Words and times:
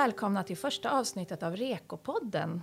välkomna 0.00 0.42
till 0.42 0.56
första 0.56 0.90
avsnittet 0.90 1.42
av 1.42 1.56
Rekopodden. 1.56 2.62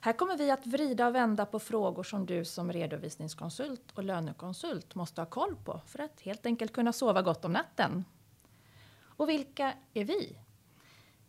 Här 0.00 0.12
kommer 0.12 0.36
vi 0.36 0.50
att 0.50 0.66
vrida 0.66 1.06
och 1.06 1.14
vända 1.14 1.46
på 1.46 1.58
frågor 1.58 2.02
som 2.02 2.26
du 2.26 2.44
som 2.44 2.72
redovisningskonsult 2.72 3.92
och 3.94 4.04
lönekonsult 4.04 4.94
måste 4.94 5.20
ha 5.20 5.26
koll 5.26 5.56
på 5.64 5.80
för 5.86 5.98
att 5.98 6.20
helt 6.20 6.46
enkelt 6.46 6.72
kunna 6.72 6.92
sova 6.92 7.22
gott 7.22 7.44
om 7.44 7.52
natten. 7.52 8.04
Och 9.02 9.28
vilka 9.28 9.74
är 9.94 10.04
vi? 10.04 10.38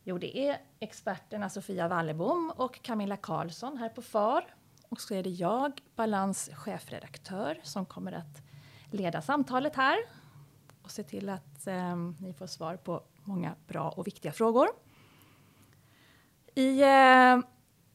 Jo, 0.04 0.18
det 0.18 0.48
är 0.48 0.62
experterna 0.80 1.50
Sofia 1.50 1.88
Wallebom 1.88 2.54
och 2.56 2.82
Camilla 2.82 3.18
Karlsson 3.18 3.78
här 3.78 3.90
på 3.90 4.02
FAR. 4.02 4.56
Och 4.90 5.02
så 5.02 5.14
är 5.14 5.24
det 5.24 5.30
jag, 5.30 5.82
Balans 5.96 6.50
chefredaktör, 6.54 7.60
som 7.64 7.86
kommer 7.86 8.12
att 8.12 8.42
leda 8.92 9.22
samtalet 9.22 9.76
här 9.76 9.98
och 10.84 10.92
se 10.92 11.04
till 11.04 11.30
att 11.30 11.68
eh, 11.68 11.96
ni 11.96 12.34
får 12.34 12.48
svar 12.48 12.76
på 12.76 13.04
många 13.24 13.56
bra 13.68 13.90
och 13.90 14.08
viktiga 14.08 14.32
frågor. 14.32 14.68
I 16.56 16.82
eh, 16.82 17.40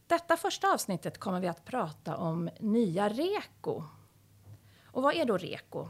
detta 0.06 0.36
första 0.36 0.72
avsnittet 0.72 1.18
kommer 1.18 1.40
vi 1.40 1.48
att 1.48 1.64
prata 1.64 2.16
om 2.16 2.50
nya 2.60 3.08
REKO. 3.08 3.82
Och 4.84 5.02
vad 5.02 5.14
är 5.14 5.24
då 5.24 5.36
REKO? 5.36 5.88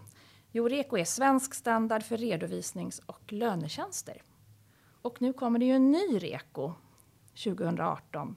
Jo, 0.50 0.68
REKO 0.68 0.98
är 0.98 1.04
svensk 1.04 1.54
standard 1.54 2.02
för 2.02 2.16
redovisnings 2.16 2.98
och 2.98 3.32
lönetjänster. 3.32 4.22
Och 5.02 5.22
nu 5.22 5.32
kommer 5.32 5.58
det 5.58 5.64
ju 5.64 5.72
en 5.72 5.90
ny 5.90 6.18
REKO 6.18 6.72
2018 7.44 8.36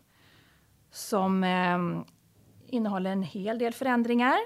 som 0.92 1.44
eh, 1.44 1.80
innehåller 2.68 3.12
en 3.12 3.24
hel 3.24 3.60
del 3.60 3.74
förändringar. 3.74 4.38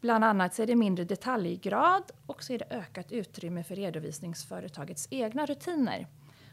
Bland 0.00 0.24
annat 0.24 0.54
så 0.54 0.62
är 0.62 0.66
det 0.66 0.76
mindre 0.76 1.04
detaljgrad 1.04 2.10
och 2.26 2.42
så 2.42 2.52
är 2.52 2.58
det 2.58 2.70
ökat 2.70 3.12
utrymme 3.12 3.64
för 3.64 3.76
redovisningsföretagets 3.76 5.08
egna 5.10 5.46
rutiner. 5.46 6.06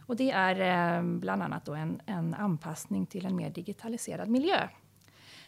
Och 0.10 0.16
det 0.16 0.32
är 0.32 0.98
eh, 0.98 1.04
bland 1.04 1.44
annat 1.44 1.66
då 1.66 1.74
en, 1.74 2.02
en 2.06 2.34
anpassning 2.34 3.06
till 3.06 3.26
en 3.26 3.36
mer 3.36 3.50
digitaliserad 3.50 4.30
miljö. 4.30 4.68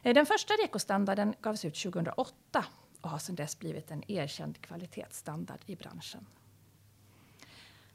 Eh, 0.02 0.14
den 0.14 0.26
första 0.26 0.54
REKO-standarden 0.54 1.34
gavs 1.42 1.66
ut 1.66 1.84
2008 1.84 2.66
och 3.02 3.10
har 3.10 3.18
sedan 3.18 3.36
dess 3.36 3.60
blivit 3.60 3.92
en 3.92 4.12
erkänd 4.12 4.62
kvalitetsstandard 4.62 5.60
i 5.66 5.76
branschen. 5.76 6.26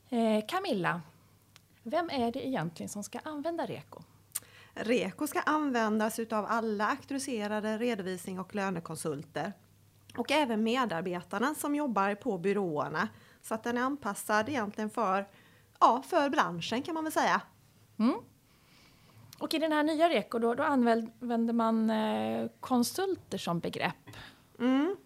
Eh, 0.08 0.46
Camilla, 0.48 1.02
vem 1.82 2.10
är 2.10 2.32
det 2.32 2.46
egentligen 2.46 2.88
som 2.88 3.02
ska 3.02 3.18
använda 3.18 3.66
REKO? 3.66 4.02
REKO 4.74 5.26
ska 5.26 5.40
användas 5.40 6.18
utav 6.18 6.46
alla 6.48 6.86
auktoriserade 6.86 7.78
redovisning 7.78 8.38
och 8.38 8.54
lönekonsulter 8.54 9.52
och 10.16 10.30
även 10.30 10.62
medarbetarna 10.62 11.54
som 11.54 11.74
jobbar 11.74 12.14
på 12.14 12.38
byråerna. 12.38 13.08
Så 13.42 13.54
att 13.54 13.64
den 13.64 13.76
är 13.76 13.82
anpassad 13.82 14.48
egentligen 14.48 14.90
för, 14.90 15.26
ja, 15.80 16.02
för 16.08 16.30
branschen 16.30 16.82
kan 16.82 16.94
man 16.94 17.04
väl 17.04 17.12
säga. 17.12 17.40
Mm. 17.98 18.14
Och 19.38 19.54
i 19.54 19.58
den 19.58 19.72
här 19.72 19.82
nya 19.82 20.08
REKO 20.08 20.38
då, 20.38 20.54
då 20.54 20.62
använder 20.62 21.52
man 21.52 21.90
eh, 21.90 22.48
konsulter 22.60 23.38
som 23.38 23.60
begrepp. 23.60 24.10
Mm. 24.58 24.96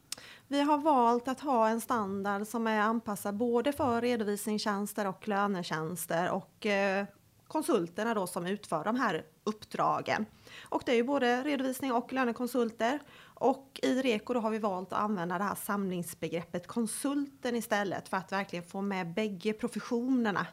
Vi 0.48 0.60
har 0.60 0.78
valt 0.78 1.28
att 1.28 1.40
ha 1.40 1.68
en 1.68 1.80
standard 1.80 2.46
som 2.46 2.66
är 2.66 2.80
anpassad 2.80 3.36
både 3.36 3.72
för 3.72 4.00
redovisningstjänster 4.00 5.06
och 5.06 5.28
lönetjänster 5.28 6.30
och 6.30 6.66
eh, 6.66 7.06
konsulterna 7.48 8.14
då 8.14 8.26
som 8.26 8.46
utför 8.46 8.84
de 8.84 8.96
här 8.96 9.24
uppdragen. 9.44 10.26
Och 10.62 10.82
det 10.86 10.92
är 10.92 10.96
ju 10.96 11.04
både 11.04 11.42
redovisning 11.42 11.92
och 11.92 12.12
lönekonsulter. 12.12 13.00
Och 13.40 13.80
i 13.82 14.02
REKO 14.02 14.34
då 14.34 14.40
har 14.40 14.50
vi 14.50 14.58
valt 14.58 14.92
att 14.92 14.98
använda 14.98 15.38
det 15.38 15.44
här 15.44 15.54
samlingsbegreppet 15.54 16.66
konsulten 16.66 17.56
istället 17.56 18.08
för 18.08 18.16
att 18.16 18.32
verkligen 18.32 18.64
få 18.64 18.80
med 18.80 19.14
bägge 19.14 19.52
professionerna. 19.52 20.46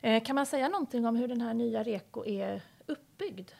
Eh, 0.00 0.24
kan 0.24 0.34
man 0.34 0.46
säga 0.46 0.68
någonting 0.68 1.06
om 1.06 1.16
hur 1.16 1.28
den 1.28 1.40
här 1.40 1.54
nya 1.54 1.82
REKO 1.82 2.26
är 2.26 2.62
uppbyggd? 2.86 3.50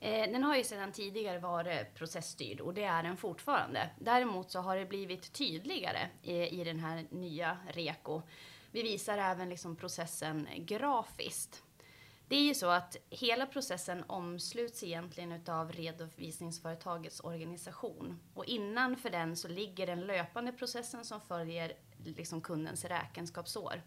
Eh, 0.00 0.32
den 0.32 0.42
har 0.42 0.56
ju 0.56 0.64
sedan 0.64 0.92
tidigare 0.92 1.38
varit 1.38 1.94
processstyrd 1.94 2.60
och 2.60 2.74
det 2.74 2.84
är 2.84 3.02
den 3.02 3.16
fortfarande. 3.16 3.90
Däremot 4.00 4.50
så 4.50 4.60
har 4.60 4.76
det 4.76 4.86
blivit 4.86 5.32
tydligare 5.32 6.08
i 6.50 6.64
den 6.64 6.80
här 6.80 7.06
nya 7.10 7.58
REKO. 7.68 8.22
Vi 8.70 8.82
visar 8.82 9.18
även 9.18 9.48
liksom 9.48 9.76
processen 9.76 10.48
grafiskt. 10.56 11.63
Det 12.28 12.36
är 12.36 12.42
ju 12.42 12.54
så 12.54 12.66
att 12.66 12.96
hela 13.10 13.46
processen 13.46 14.04
omsluts 14.06 14.82
egentligen 14.82 15.32
utav 15.32 15.72
redovisningsföretagets 15.72 17.20
organisation. 17.20 18.20
Och 18.34 18.44
innanför 18.44 19.10
den 19.10 19.36
så 19.36 19.48
ligger 19.48 19.86
den 19.86 20.00
löpande 20.00 20.52
processen 20.52 21.04
som 21.04 21.20
följer 21.20 21.72
liksom 22.04 22.40
kundens 22.40 22.84
räkenskapsår. 22.84 23.82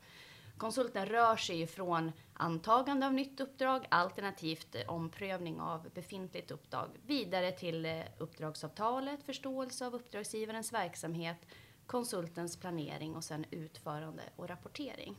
Konsulten 0.57 1.05
rör 1.05 1.35
sig 1.35 1.57
ju 1.57 1.67
från 1.67 2.11
antagande 2.33 3.05
av 3.05 3.13
nytt 3.13 3.39
uppdrag 3.39 3.85
alternativt 3.89 4.75
omprövning 4.87 5.59
av 5.61 5.89
befintligt 5.93 6.51
uppdrag 6.51 6.89
vidare 7.05 7.51
till 7.51 7.85
eh, 7.85 8.01
uppdragsavtalet, 8.17 9.23
förståelse 9.23 9.85
av 9.85 9.95
uppdragsgivarens 9.95 10.73
verksamhet, 10.73 11.37
konsultens 11.85 12.57
planering 12.57 13.15
och 13.15 13.23
sen 13.23 13.45
utförande 13.51 14.23
och 14.35 14.49
rapportering. 14.49 15.15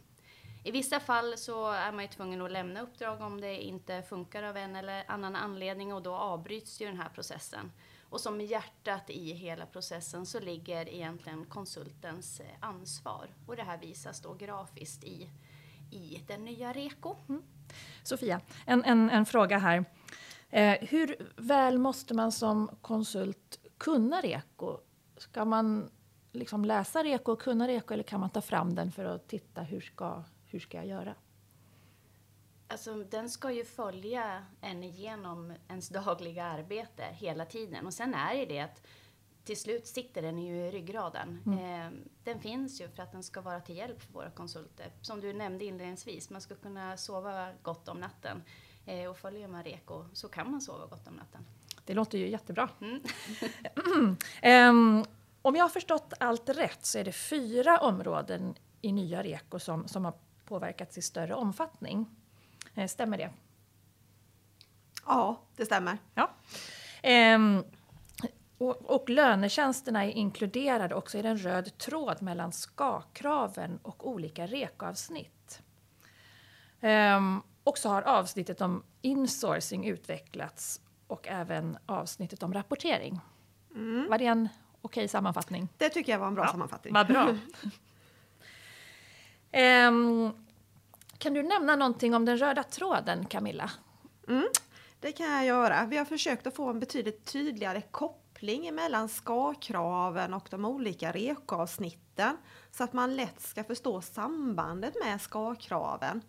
I 0.65 0.71
vissa 0.71 1.01
fall 1.01 1.37
så 1.37 1.71
är 1.71 1.93
man 1.93 2.05
ju 2.05 2.09
tvungen 2.09 2.43
att 2.43 2.53
lämna 2.53 2.81
uppdrag 2.81 3.21
om 3.21 3.41
det 3.41 3.63
inte 3.63 4.03
funkar 4.03 4.43
av 4.43 4.57
en 4.57 4.77
eller 4.77 5.05
annan 5.09 5.37
anledning 5.37 5.95
och 5.95 6.03
då 6.03 6.15
avbryts 6.15 6.81
ju 6.81 6.87
den 6.87 6.97
här 6.97 7.09
processen. 7.09 7.73
Och 8.11 8.21
som 8.21 8.41
hjärtat 8.41 9.11
i 9.11 9.33
hela 9.33 9.67
processen 9.67 10.27
så 10.27 10.41
ligger 10.41 10.89
egentligen 10.89 11.45
konsultens 11.45 12.41
eh, 12.41 12.47
ansvar. 12.61 13.29
Och 13.47 13.57
det 13.57 13.63
här 13.63 13.79
visas 13.79 14.21
då 14.21 14.35
grafiskt 14.35 15.05
i, 15.05 15.31
i 15.91 16.23
den 16.27 16.45
nya 16.45 16.73
REKO. 16.73 17.17
Mm. 17.29 17.43
Sofia, 18.03 18.41
en, 18.67 18.85
en, 18.85 19.11
en 19.11 19.27
fråga 19.27 19.59
här. 19.59 19.85
Eh, 20.51 20.77
hur 20.81 21.33
väl 21.37 21.79
måste 21.79 22.15
man 22.15 22.33
som 22.33 22.71
konsult 22.81 23.59
kunna 23.79 24.21
REKO? 24.21 24.81
Ska 25.17 25.45
man 25.45 25.91
liksom 26.33 26.65
läsa 26.65 27.03
REKO 27.05 27.33
och 27.33 27.43
kunna 27.43 27.69
REKO 27.69 27.95
eller 27.95 28.05
kan 28.05 28.21
man 28.21 28.31
ta 28.31 28.41
fram 28.41 28.75
den 28.75 28.93
för 28.93 29.05
att 29.05 29.29
titta 29.29 29.63
hur 29.63 29.81
ska, 29.81 30.25
hur 30.49 30.61
ska 30.61 30.77
jag 30.77 30.87
göra? 30.87 31.15
Alltså, 32.69 32.95
den 32.95 33.31
ska 33.31 33.51
ju 33.51 33.65
följa 33.65 34.45
en 34.61 34.83
igenom 34.83 35.53
ens 35.69 35.89
dagliga 35.89 36.45
arbete 36.45 37.05
hela 37.13 37.45
tiden. 37.45 37.87
Och 37.87 37.95
sen 37.95 38.15
är 38.15 38.37
det 38.37 38.45
det 38.45 38.61
att 38.61 38.83
till 39.45 39.61
slut 39.61 39.87
sitter 39.87 40.23
den 40.23 40.39
ju 40.39 40.57
i 40.57 40.71
ryggraden. 40.71 41.43
Mm. 41.47 41.59
Eh, 41.59 42.01
den 42.25 42.41
finns 42.41 42.81
ju 42.81 42.89
för 42.89 43.03
att 43.03 43.13
den 43.13 43.23
ska 43.23 43.41
vara 43.41 43.61
till 43.61 43.77
hjälp 43.77 44.03
för 44.03 44.13
våra 44.13 44.31
konsulter. 44.31 44.93
Som 45.01 45.21
du 45.21 45.33
nämnde 45.33 45.65
inledningsvis, 45.65 46.31
man 46.31 46.41
ska 46.41 46.55
kunna 46.55 46.97
sova 46.97 47.53
gott 47.63 47.89
om 47.89 48.01
natten. 48.01 48.43
Eh, 48.87 49.11
och 49.11 49.17
följer 49.17 49.49
man 49.49 49.65
REKO 49.65 50.05
så 50.13 50.29
kan 50.29 50.51
man 50.51 50.61
sova 50.61 50.87
gott 50.87 51.09
om 51.09 51.15
natten. 51.15 51.47
Det 51.85 51.95
låter 51.95 52.19
ju 52.19 52.29
jättebra. 52.29 52.69
Mm. 52.81 53.01
um, 54.71 55.05
om 55.43 55.57
jag 55.57 55.65
har 55.65 55.69
förstått 55.69 56.13
allt 56.21 56.49
rätt 56.49 56.87
så 56.87 56.99
är 56.99 57.05
det 57.05 57.13
fyra 57.13 57.79
områden 57.79 58.55
i 58.81 58.93
nya 58.93 59.23
REKO 59.23 59.59
som, 59.59 59.89
som 59.89 60.05
har 60.05 60.15
påverkats 60.49 60.99
i 60.99 61.03
större 61.03 61.35
omfattning. 61.35 62.07
Eh, 62.75 62.87
stämmer 62.87 63.19
det? 63.19 63.31
Ja, 65.07 65.41
det 65.57 65.65
stämmer. 65.65 65.99
Ja. 66.15 66.31
Ehm, 67.03 67.65
och, 68.59 68.77
och 68.83 69.09
lönetjänsterna 69.09 70.05
är 70.05 70.11
inkluderade 70.11 70.95
också 70.95 71.19
i 71.19 71.27
en 71.27 71.39
röd 71.39 71.79
tråd 71.79 72.23
mellan 72.23 72.53
ska-kraven 72.53 73.79
och 73.83 74.09
olika 74.09 74.47
REKO-avsnitt. 74.47 75.63
Ehm, 76.81 77.43
och 77.65 77.79
så 77.79 77.89
har 77.89 78.03
avsnittet 78.03 78.61
om 78.61 78.83
insourcing 79.03 79.87
utvecklats 79.87 80.81
och 81.07 81.29
även 81.29 81.79
avsnittet 81.87 82.43
om 82.43 82.55
rapportering. 82.55 83.21
Mm. 83.75 84.07
Var 84.11 84.19
det 84.19 84.27
en 84.27 84.49
okej 84.83 85.09
sammanfattning? 85.09 85.69
Det 85.77 85.89
tycker 85.89 86.13
jag 86.13 86.19
var 86.19 86.27
en 86.27 86.35
bra 86.35 86.45
ja, 86.45 86.51
sammanfattning. 86.51 86.95
Vad 86.95 87.07
bra. 87.07 87.29
um, 89.53 90.33
kan 91.19 91.35
du 91.35 91.43
nämna 91.43 91.77
någonting 91.77 92.15
om 92.15 92.25
den 92.25 92.39
röda 92.39 92.63
tråden, 92.63 93.27
Camilla? 93.27 93.71
Mm, 94.29 94.49
det 95.01 95.13
kan 95.13 95.31
jag 95.31 95.47
göra. 95.47 95.87
Vi 95.87 95.97
har 95.97 96.05
försökt 96.05 96.47
att 96.47 96.57
få 96.57 96.71
en 96.71 96.81
betydligt 96.81 97.25
tydligare 97.25 97.83
koppling 97.91 98.75
mellan 98.75 99.09
ska-kraven 99.09 100.35
och 100.35 100.49
de 100.51 100.65
olika 100.65 101.13
rekavsnitten 101.13 102.37
så 102.71 102.85
att 102.85 102.93
man 102.93 103.17
lätt 103.17 103.41
ska 103.41 103.65
förstå 103.65 104.01
sambandet 104.01 104.95
med 105.05 105.21
ska-kraven. 105.21 106.23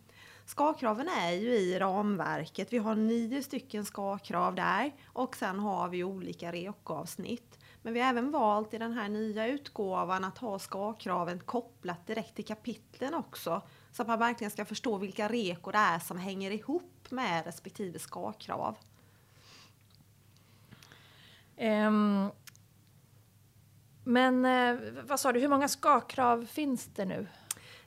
Ska-kraven 0.45 1.07
är 1.07 1.31
ju 1.31 1.55
i 1.55 1.79
ramverket. 1.79 2.73
Vi 2.73 2.77
har 2.77 2.95
nio 2.95 3.43
stycken 3.43 3.85
ska-krav 3.85 4.55
där 4.55 4.91
och 5.05 5.35
sen 5.35 5.59
har 5.59 5.89
vi 5.89 6.03
olika 6.03 6.51
rekavsnitt. 6.51 7.58
Men 7.81 7.93
vi 7.93 7.99
har 7.99 8.09
även 8.09 8.31
valt 8.31 8.73
i 8.73 8.77
den 8.77 8.93
här 8.93 9.09
nya 9.09 9.47
utgåvan 9.47 10.23
att 10.23 10.37
ha 10.37 10.59
ska-kraven 10.59 11.39
kopplat 11.39 12.07
direkt 12.07 12.35
till 12.35 12.45
kapitlen 12.45 13.13
också. 13.13 13.61
Så 13.91 14.01
att 14.01 14.07
man 14.07 14.19
verkligen 14.19 14.51
ska 14.51 14.65
förstå 14.65 14.97
vilka 14.97 15.29
rekor 15.29 15.71
det 15.71 15.77
är 15.77 15.99
som 15.99 16.17
hänger 16.17 16.51
ihop 16.51 17.11
med 17.11 17.45
respektive 17.45 17.99
ska-krav. 17.99 18.77
Um, 21.57 22.31
men 24.03 24.45
eh, 24.45 24.79
vad 25.03 25.19
sa 25.19 25.31
du, 25.31 25.39
hur 25.39 25.47
många 25.47 25.67
ska-krav 25.67 26.45
finns 26.45 26.85
det 26.85 27.05
nu? 27.05 27.27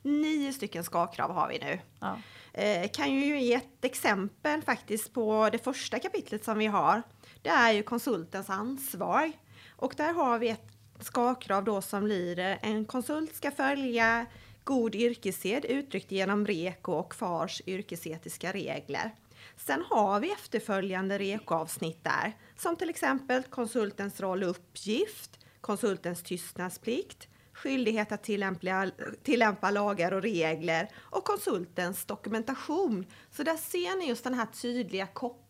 Nio 0.03 0.53
stycken 0.53 0.85
ska-krav 0.85 1.31
har 1.31 1.49
vi 1.49 1.59
nu. 1.59 1.79
Ja. 2.00 2.19
Eh, 2.53 2.91
kan 2.91 3.12
ju 3.12 3.41
ge 3.41 3.55
ett 3.55 3.85
exempel 3.85 4.62
faktiskt 4.62 5.15
på 5.15 5.49
det 5.53 5.59
första 5.59 5.99
kapitlet 5.99 6.45
som 6.45 6.59
vi 6.59 6.67
har. 6.67 7.03
Det 7.43 7.49
är 7.49 7.73
ju 7.73 7.83
konsultens 7.83 8.50
ansvar. 8.50 9.33
Och 9.82 9.94
där 9.96 10.12
har 10.12 10.38
vi 10.38 10.49
ett 10.49 10.67
ska-krav 11.00 11.64
då 11.64 11.82
som 11.82 12.06
lyder 12.06 12.58
en 12.62 12.84
konsult 12.84 13.34
ska 13.34 13.50
följa 13.50 14.26
god 14.64 14.94
yrkessed 14.94 15.64
uttryckt 15.64 16.12
genom 16.12 16.46
REKO 16.46 16.93
och 16.93 17.14
FARs 17.14 17.62
yrkesetiska 17.67 18.52
regler. 18.52 19.11
Sen 19.56 19.84
har 19.90 20.20
vi 20.20 20.32
efterföljande 20.32 21.19
REKO-avsnitt 21.19 22.05
där, 22.05 22.32
som 22.56 22.76
till 22.76 22.90
exempel 22.90 23.43
konsultens 23.43 24.20
roll 24.20 24.43
och 24.43 24.50
uppgift, 24.50 25.38
konsultens 25.61 26.23
tystnadsplikt, 26.23 27.28
skyldighet 27.52 28.12
att 28.12 28.23
tillämpa, 28.23 28.90
tillämpa 29.23 29.70
lagar 29.70 30.12
och 30.12 30.23
regler 30.23 30.88
och 30.96 31.25
konsultens 31.25 32.05
dokumentation. 32.05 33.06
Så 33.31 33.43
där 33.43 33.56
ser 33.56 33.99
ni 33.99 34.08
just 34.08 34.25
den 34.25 34.35
här 34.35 34.46
tydliga 34.46 35.06
kopplingen 35.06 35.42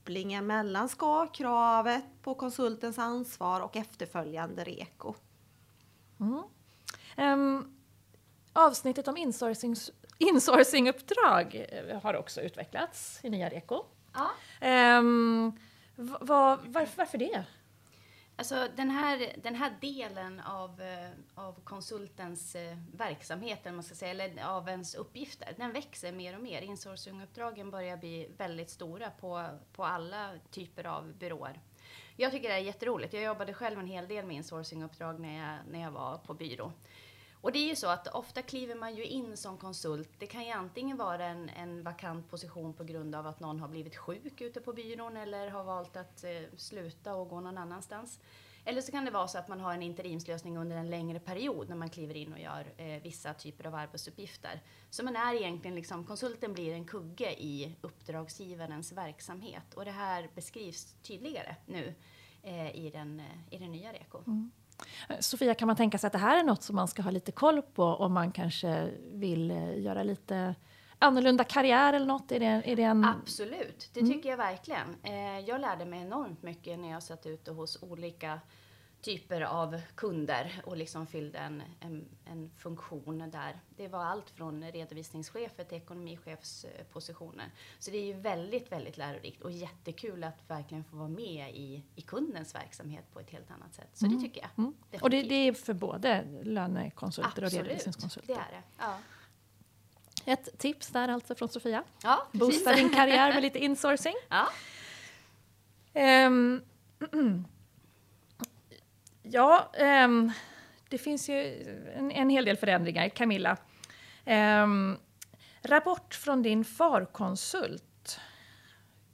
mellan 0.43 0.88
ska-kravet 0.88 2.04
på 2.22 2.34
konsultens 2.34 2.99
ansvar 2.99 3.60
och 3.60 3.76
efterföljande 3.76 4.64
REKO. 4.64 5.14
Mm. 6.20 6.43
Um, 7.16 7.76
avsnittet 8.52 9.08
om 9.08 9.16
insourcing, 9.16 9.76
insourcinguppdrag 10.19 11.66
eh, 11.69 12.00
har 12.02 12.14
också 12.16 12.40
utvecklats 12.40 13.20
i 13.22 13.31
nya 13.31 13.49
REKO. 13.49 13.84
Ja. 14.14 14.31
Um, 14.99 15.58
var, 15.96 16.58
varför, 16.64 16.96
varför 16.96 17.19
det? 17.19 17.44
Alltså 18.43 18.69
den 18.77 18.91
här, 18.91 19.33
den 19.43 19.55
här 19.55 19.77
delen 19.81 20.41
av, 20.41 20.81
eh, 20.81 21.11
av 21.35 21.61
konsultens 21.65 22.55
eh, 22.55 22.77
verksamhet, 22.93 23.59
verksamhet, 23.61 23.75
man 23.75 23.83
ska 23.83 23.94
säga, 23.94 24.11
eller 24.11 24.44
av 24.44 24.69
ens 24.69 24.94
uppgifter, 24.94 25.55
den 25.56 25.73
växer 25.73 26.12
mer 26.12 26.37
och 26.37 26.43
mer. 26.43 26.62
Insourcinguppdragen 26.62 27.71
börjar 27.71 27.97
bli 27.97 28.29
väldigt 28.37 28.71
stora 28.71 29.11
på, 29.11 29.49
på 29.73 29.85
alla 29.85 30.31
typer 30.50 30.87
av 30.87 31.12
byråer. 31.12 31.61
Jag 32.17 32.33
tycker 32.33 32.49
det 32.49 32.55
är 32.55 32.59
jätteroligt. 32.59 33.12
Jag 33.12 33.23
jobbade 33.23 33.55
själv 33.55 33.79
en 33.79 33.87
hel 33.87 34.09
del 34.09 34.27
med 34.27 34.37
insourcinguppdrag 34.37 35.21
när 35.21 35.38
jag, 35.38 35.59
när 35.71 35.83
jag 35.83 35.91
var 35.91 36.19
på 36.19 36.35
byrå. 36.35 36.73
Och 37.43 37.53
det 37.53 37.59
är 37.59 37.69
ju 37.69 37.77
så 37.77 37.87
att 37.87 38.09
ofta 38.09 38.43
kliver 38.43 38.75
man 38.75 38.94
ju 38.94 39.05
in 39.05 39.37
som 39.37 39.59
konsult. 39.59 40.11
Det 40.19 40.27
kan 40.27 40.44
ju 40.44 40.50
antingen 40.50 40.97
vara 40.97 41.25
en, 41.25 41.49
en 41.49 41.83
vakant 41.83 42.31
position 42.31 42.75
på 42.75 42.85
grund 42.85 43.15
av 43.15 43.27
att 43.27 43.41
någon 43.41 43.61
har 43.61 43.69
blivit 43.69 43.97
sjuk 43.97 44.41
ute 44.41 44.61
på 44.61 44.73
byrån 44.73 45.17
eller 45.17 45.50
har 45.50 45.65
valt 45.65 45.97
att 45.97 46.25
eh, 46.25 46.31
sluta 46.56 47.15
och 47.15 47.29
gå 47.29 47.41
någon 47.41 47.59
annanstans. 47.59 48.19
Eller 48.65 48.81
så 48.81 48.93
kan 48.93 49.05
det 49.05 49.11
vara 49.11 49.29
så 49.29 49.39
att 49.39 49.49
man 49.49 49.61
har 49.61 49.75
en 49.75 49.83
interimslösning 49.83 50.59
under 50.59 50.77
en 50.77 50.91
längre 50.91 51.21
period 51.21 51.69
när 51.69 51.77
man 51.77 51.91
kliver 51.91 52.17
in 52.17 52.33
och 52.33 52.39
gör 52.39 52.73
eh, 52.77 53.03
vissa 53.03 53.35
typer 53.35 53.67
av 53.67 53.75
arbetsuppgifter. 53.75 54.61
Så 54.91 55.05
man 55.05 55.17
är 55.17 55.35
egentligen 55.35 55.75
liksom, 55.75 56.05
konsulten 56.05 56.53
blir 56.53 56.73
en 56.73 56.85
kugge 56.85 57.33
i 57.33 57.77
uppdragsgivarens 57.81 58.93
verksamhet 58.93 59.75
och 59.75 59.85
det 59.85 59.91
här 59.91 60.29
beskrivs 60.35 60.95
tydligare 61.03 61.56
nu 61.67 61.95
eh, 62.43 62.77
i, 62.77 62.91
den, 62.91 63.21
eh, 63.21 63.55
i 63.55 63.59
den 63.59 63.73
nya 63.73 63.93
REKO. 63.93 64.19
Mm. 64.27 64.50
Sofia, 65.20 65.55
kan 65.55 65.67
man 65.67 65.76
tänka 65.76 65.99
sig 65.99 66.06
att 66.06 66.12
det 66.12 66.19
här 66.19 66.38
är 66.38 66.43
något 66.43 66.62
som 66.62 66.76
man 66.76 66.88
ska 66.88 67.02
ha 67.02 67.11
lite 67.11 67.32
koll 67.32 67.62
på 67.62 67.84
om 67.84 68.12
man 68.12 68.32
kanske 68.32 68.90
vill 69.12 69.50
eh, 69.50 69.81
göra 69.81 70.02
lite 70.02 70.55
annorlunda 70.99 71.44
karriär 71.44 71.93
eller 71.93 72.06
något? 72.06 72.32
Är 72.32 72.40
det, 72.40 72.62
är 72.64 72.76
det 72.76 72.82
en... 72.82 73.05
Absolut, 73.05 73.90
det 73.93 74.00
mm. 74.00 74.12
tycker 74.12 74.29
mm. 74.29 74.40
jag 74.40 74.46
verkligen. 74.46 74.96
Eh, 75.02 75.40
jag 75.49 75.61
lärde 75.61 75.84
mig 75.84 76.00
enormt 76.00 76.43
mycket 76.43 76.79
när 76.79 76.90
jag 76.90 77.02
satt 77.02 77.26
ute 77.26 77.50
hos 77.50 77.82
olika 77.82 78.40
typer 79.02 79.40
av 79.40 79.81
kunder 79.94 80.62
och 80.64 80.76
liksom 80.76 81.06
fyllde 81.06 81.38
en, 81.38 81.62
en, 81.81 82.08
en, 82.25 82.50
funktion 82.58 83.31
där. 83.31 83.60
Det 83.76 83.88
var 83.88 84.04
allt 84.04 84.31
från 84.31 84.64
redovisningschefer 84.72 85.64
till 85.64 85.76
ekonomichefspositioner. 85.76 87.50
Så 87.78 87.90
det 87.90 87.96
är 87.96 88.04
ju 88.04 88.12
väldigt, 88.12 88.72
väldigt 88.72 88.96
lärorikt 88.96 89.43
och 89.43 89.50
jättekul 89.50 90.25
att 90.25 90.50
verkligen 90.50 90.84
få 90.84 90.96
vara 90.96 91.08
med 91.08 91.54
i, 91.54 91.82
i 91.94 92.02
kundens 92.02 92.54
verksamhet 92.54 93.04
på 93.12 93.20
ett 93.20 93.31
helt 93.31 93.50
annat 93.50 93.75
sätt. 93.75 93.88
Så 93.93 94.06
mm. 94.06 94.19
det 94.19 94.25
tycker 94.25 94.40
jag. 94.40 94.50
Mm. 94.58 94.75
Och 95.00 95.10
det, 95.10 95.22
det, 95.22 95.34
är 95.34 95.52
för 95.52 95.75
både 95.75 96.25
lönekonsulter 96.43 97.28
Absolut, 97.28 97.52
och 97.52 97.58
redovisningskonsulter? 97.58 98.34
det 98.34 98.40
är 98.40 98.50
det. 98.50 98.62
Ja. 98.78 98.99
Ett 100.25 100.58
tips 100.58 100.88
där 100.88 101.08
alltså 101.08 101.34
från 101.34 101.49
Sofia. 101.49 101.84
Ja, 102.02 102.26
Boosta 102.32 102.75
din 102.75 102.90
karriär 102.90 103.34
med 103.34 103.43
lite 103.43 103.58
insourcing. 103.58 104.14
Ja. 104.28 104.49
Um, 106.26 106.62
Ja, 109.23 109.71
um, 110.05 110.33
det 110.89 110.99
finns 110.99 111.29
ju 111.29 111.63
en, 111.97 112.11
en, 112.11 112.31
hel 112.31 112.45
del 112.45 112.57
förändringar. 112.57 113.09
Camilla, 113.09 113.57
um, 114.27 114.99
rapport 115.63 116.15
från 116.15 116.43
din 116.43 116.65
farkonsult. 116.65 118.21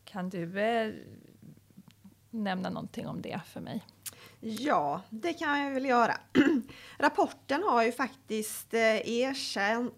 Kan 0.05 0.29
du 0.29 0.61
eh, 0.61 0.93
nämna 2.31 2.71
någonting 2.71 3.07
om 3.07 3.23
det 3.23 3.41
för 3.47 3.61
mig? 3.61 3.85
Ja, 4.41 5.03
det 5.11 5.33
kan 5.33 5.61
jag 5.61 5.71
väl 5.71 5.85
göra. 5.85 6.15
Rapporten 6.99 7.63
har 7.63 7.83
ju 7.83 7.93
faktiskt 7.93 8.75
eh, 8.75 9.09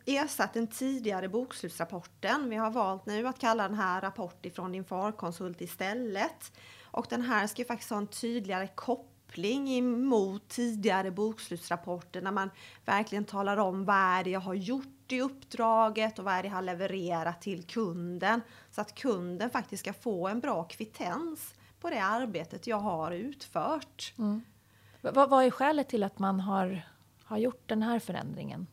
ersatt 0.06 0.54
den 0.54 0.66
tidigare 0.66 1.28
bokslutsrapporten. 1.28 2.50
Vi 2.50 2.56
har 2.56 2.70
valt 2.70 3.06
nu 3.06 3.26
att 3.26 3.38
kalla 3.38 3.68
den 3.68 3.78
här 3.78 4.00
rapport 4.00 4.46
ifrån 4.46 4.72
din 4.72 4.84
farkonsult 4.84 5.60
istället. 5.60 6.52
Och 6.82 7.06
den 7.10 7.22
här 7.22 7.46
ska 7.46 7.62
ju 7.62 7.66
faktiskt 7.66 7.90
ha 7.90 7.98
en 7.98 8.06
tydligare 8.06 8.66
koppling 8.66 9.09
koppling 9.30 10.04
mot 10.04 10.48
tidigare 10.48 11.10
bokslutsrapporter 11.10 12.22
när 12.22 12.30
man 12.30 12.50
verkligen 12.84 13.24
talar 13.24 13.56
om 13.56 13.84
vad 13.84 13.96
är 13.96 14.24
det 14.24 14.30
jag 14.30 14.40
har 14.40 14.54
gjort 14.54 15.12
i 15.12 15.20
uppdraget 15.20 16.18
och 16.18 16.24
vad 16.24 16.34
är 16.34 16.42
det 16.42 16.48
jag 16.48 16.54
har 16.54 16.62
levererat 16.62 17.40
till 17.40 17.64
kunden 17.64 18.40
så 18.70 18.80
att 18.80 18.94
kunden 18.94 19.50
faktiskt 19.50 19.80
ska 19.82 19.92
få 19.92 20.28
en 20.28 20.40
bra 20.40 20.64
kvittens 20.64 21.54
på 21.80 21.90
det 21.90 22.02
arbetet 22.02 22.66
jag 22.66 22.80
har 22.80 23.12
utfört. 23.12 24.14
Mm. 24.18 24.42
Vad, 25.00 25.30
vad 25.30 25.44
är 25.44 25.50
skälet 25.50 25.88
till 25.88 26.02
att 26.02 26.18
man 26.18 26.40
har, 26.40 26.82
har 27.24 27.38
gjort 27.38 27.62
den 27.68 27.82
här 27.82 27.98
förändringen? 27.98 28.66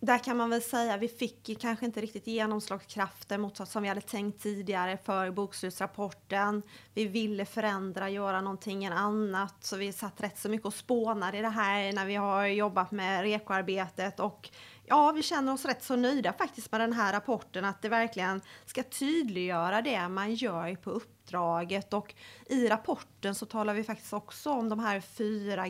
Där 0.00 0.18
kan 0.18 0.36
man 0.36 0.50
väl 0.50 0.62
säga 0.62 0.96
vi 0.96 1.08
fick 1.08 1.60
kanske 1.60 1.86
inte 1.86 2.00
riktigt 2.00 2.26
genomslagskraften 2.26 3.40
mot 3.40 3.58
vad 3.58 3.68
som 3.68 3.82
vi 3.82 3.88
hade 3.88 4.00
tänkt 4.00 4.42
tidigare 4.42 4.98
för 5.04 5.30
bokslutsrapporten. 5.30 6.62
Vi 6.94 7.06
ville 7.06 7.44
förändra, 7.44 8.10
göra 8.10 8.40
någonting 8.40 8.86
annat, 8.86 9.54
så 9.60 9.76
vi 9.76 9.92
satt 9.92 10.20
rätt 10.20 10.38
så 10.38 10.48
mycket 10.48 10.66
och 10.66 10.74
spånade 10.74 11.38
i 11.38 11.42
det 11.42 11.48
här 11.48 11.92
när 11.92 12.06
vi 12.06 12.14
har 12.14 12.46
jobbat 12.46 12.90
med 12.90 13.22
rekoarbetet 13.22 14.20
och 14.20 14.50
ja, 14.86 15.12
vi 15.12 15.22
känner 15.22 15.52
oss 15.52 15.64
rätt 15.64 15.84
så 15.84 15.96
nöjda 15.96 16.32
faktiskt 16.32 16.72
med 16.72 16.80
den 16.80 16.92
här 16.92 17.12
rapporten, 17.12 17.64
att 17.64 17.82
det 17.82 17.88
verkligen 17.88 18.40
ska 18.66 18.82
tydliggöra 18.82 19.82
det 19.82 20.08
man 20.08 20.34
gör 20.34 20.74
på 20.74 20.90
uppdraget 20.90 21.92
och 21.92 22.14
i 22.46 22.68
rapporten 22.68 23.34
så 23.34 23.46
talar 23.46 23.74
vi 23.74 23.84
faktiskt 23.84 24.12
också 24.12 24.50
om 24.50 24.68
de 24.68 24.78
här 24.78 25.00
fyra 25.00 25.64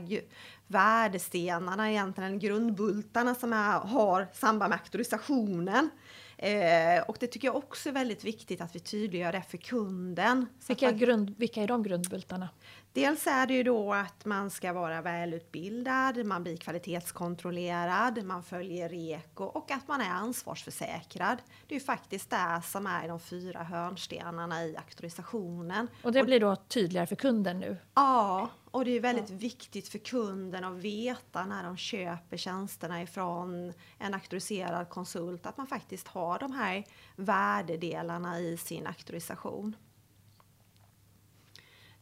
värdestenarna, 0.66 1.90
egentligen 1.90 2.38
grundbultarna 2.38 3.35
som 3.35 3.52
är, 3.52 3.78
har 3.78 4.28
samband 4.32 4.70
med 4.70 4.78
auktorisationen. 4.78 5.90
Eh, 6.38 7.02
och 7.08 7.16
det 7.20 7.26
tycker 7.26 7.49
jag 7.49 7.56
också 7.56 7.88
är 7.88 7.92
väldigt 7.92 8.25
viktigt 8.25 8.61
att 8.61 8.75
vi 8.75 8.80
tydliggör 8.80 9.32
det 9.32 9.42
för 9.42 9.56
kunden. 9.58 10.46
Vilka, 10.68 10.92
grund, 10.92 11.35
vilka 11.38 11.62
är 11.62 11.68
de 11.68 11.82
grundbultarna? 11.82 12.49
Dels 12.96 13.26
är 13.26 13.46
det 13.46 13.54
ju 13.54 13.62
då 13.62 13.92
att 13.92 14.24
man 14.24 14.50
ska 14.50 14.72
vara 14.72 15.02
välutbildad, 15.02 16.26
man 16.26 16.42
blir 16.42 16.56
kvalitetskontrollerad, 16.56 18.24
man 18.24 18.42
följer 18.42 18.88
REKO 18.88 19.44
och 19.44 19.70
att 19.70 19.88
man 19.88 20.00
är 20.00 20.10
ansvarsförsäkrad. 20.10 21.38
Det 21.66 21.74
är 21.74 21.78
ju 21.78 21.84
faktiskt 21.84 22.30
det 22.30 22.62
som 22.64 22.86
är 22.86 23.08
de 23.08 23.20
fyra 23.20 23.62
hörnstenarna 23.62 24.64
i 24.64 24.76
auktorisationen. 24.76 25.88
Och 26.02 26.12
det 26.12 26.24
blir 26.24 26.40
då 26.40 26.56
tydligare 26.56 27.06
för 27.06 27.16
kunden 27.16 27.60
nu? 27.60 27.76
Ja, 27.94 28.50
och 28.70 28.84
det 28.84 28.90
är 28.90 29.00
väldigt 29.00 29.30
ja. 29.30 29.36
viktigt 29.36 29.88
för 29.88 29.98
kunden 29.98 30.64
att 30.64 30.76
veta 30.76 31.46
när 31.46 31.64
de 31.64 31.76
köper 31.76 32.36
tjänsterna 32.36 33.02
ifrån 33.02 33.72
en 33.98 34.14
auktoriserad 34.14 34.88
konsult 34.88 35.46
att 35.46 35.56
man 35.56 35.66
faktiskt 35.66 36.08
har 36.08 36.38
de 36.38 36.52
här 36.52 36.84
värdedelarna 37.16 38.40
i 38.40 38.56
sin 38.56 38.86
auktorisation. 38.86 39.76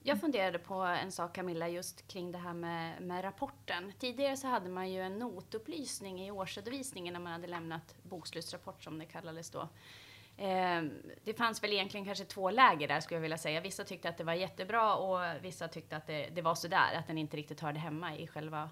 Jag 0.06 0.20
funderade 0.20 0.58
på 0.58 0.74
en 0.74 1.12
sak 1.12 1.34
Camilla, 1.34 1.68
just 1.68 2.08
kring 2.08 2.32
det 2.32 2.38
här 2.38 2.52
med, 2.54 3.02
med 3.02 3.24
rapporten. 3.24 3.92
Tidigare 3.98 4.36
så 4.36 4.46
hade 4.46 4.68
man 4.68 4.90
ju 4.90 5.00
en 5.00 5.18
notupplysning 5.18 6.26
i 6.26 6.30
årsredovisningen 6.30 7.12
när 7.12 7.20
man 7.20 7.32
hade 7.32 7.46
lämnat 7.46 7.94
bokslutsrapport 8.02 8.82
som 8.82 8.98
det 8.98 9.04
kallades 9.04 9.50
då. 9.50 9.68
Eh, 10.36 10.82
det 11.24 11.34
fanns 11.36 11.62
väl 11.62 11.72
egentligen 11.72 12.06
kanske 12.06 12.24
två 12.24 12.50
läger 12.50 12.88
där 12.88 13.00
skulle 13.00 13.16
jag 13.16 13.22
vilja 13.22 13.38
säga. 13.38 13.60
Vissa 13.60 13.84
tyckte 13.84 14.08
att 14.08 14.16
det 14.16 14.24
var 14.24 14.32
jättebra 14.32 14.94
och 14.94 15.44
vissa 15.44 15.68
tyckte 15.68 15.96
att 15.96 16.06
det, 16.06 16.28
det 16.34 16.42
var 16.42 16.54
sådär, 16.54 16.94
att 16.94 17.06
den 17.06 17.18
inte 17.18 17.36
riktigt 17.36 17.60
hörde 17.60 17.78
hemma 17.78 18.16
i 18.16 18.26
själva 18.26 18.70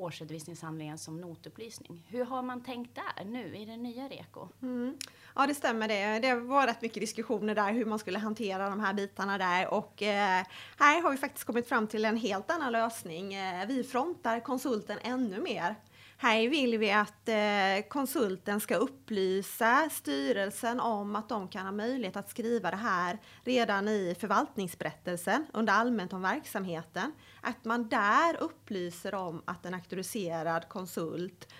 årsredovisningshandlingen 0.00 0.98
som 0.98 1.20
notupplysning. 1.20 2.06
Hur 2.08 2.24
har 2.24 2.42
man 2.42 2.62
tänkt 2.62 2.94
där 2.94 3.24
nu 3.24 3.56
i 3.56 3.64
den 3.64 3.82
nya 3.82 4.08
REKO? 4.08 4.48
Mm. 4.62 4.96
Ja 5.34 5.46
det 5.46 5.54
stämmer 5.54 5.88
det. 5.88 6.18
Det 6.18 6.34
var 6.34 6.66
rätt 6.66 6.82
mycket 6.82 7.00
diskussioner 7.00 7.54
där 7.54 7.72
hur 7.72 7.84
man 7.84 7.98
skulle 7.98 8.18
hantera 8.18 8.70
de 8.70 8.80
här 8.80 8.94
bitarna 8.94 9.38
där 9.38 9.74
och 9.74 10.02
eh, 10.02 10.44
här 10.78 11.02
har 11.02 11.10
vi 11.10 11.16
faktiskt 11.16 11.44
kommit 11.44 11.68
fram 11.68 11.86
till 11.86 12.04
en 12.04 12.16
helt 12.16 12.50
annan 12.50 12.72
lösning. 12.72 13.34
Eh, 13.34 13.66
vi 13.66 13.84
frontar 13.84 14.40
konsulten 14.40 14.98
ännu 15.02 15.40
mer 15.40 15.76
här 16.22 16.48
vill 16.48 16.78
vi 16.78 16.92
att 16.92 17.28
eh, 17.28 17.88
konsulten 17.88 18.60
ska 18.60 18.76
upplysa 18.76 19.88
styrelsen 19.90 20.80
om 20.80 21.16
att 21.16 21.28
de 21.28 21.48
kan 21.48 21.64
ha 21.66 21.72
möjlighet 21.72 22.16
att 22.16 22.30
skriva 22.30 22.70
det 22.70 22.76
här 22.76 23.18
redan 23.44 23.88
i 23.88 24.16
förvaltningsberättelsen 24.20 25.46
under 25.52 25.72
allmänt 25.72 26.12
om 26.12 26.22
verksamheten. 26.22 27.12
Att 27.40 27.64
man 27.64 27.88
där 27.88 28.42
upplyser 28.42 29.14
om 29.14 29.42
att 29.44 29.66
en 29.66 29.74
auktoriserad 29.74 30.68
konsult 30.68 31.52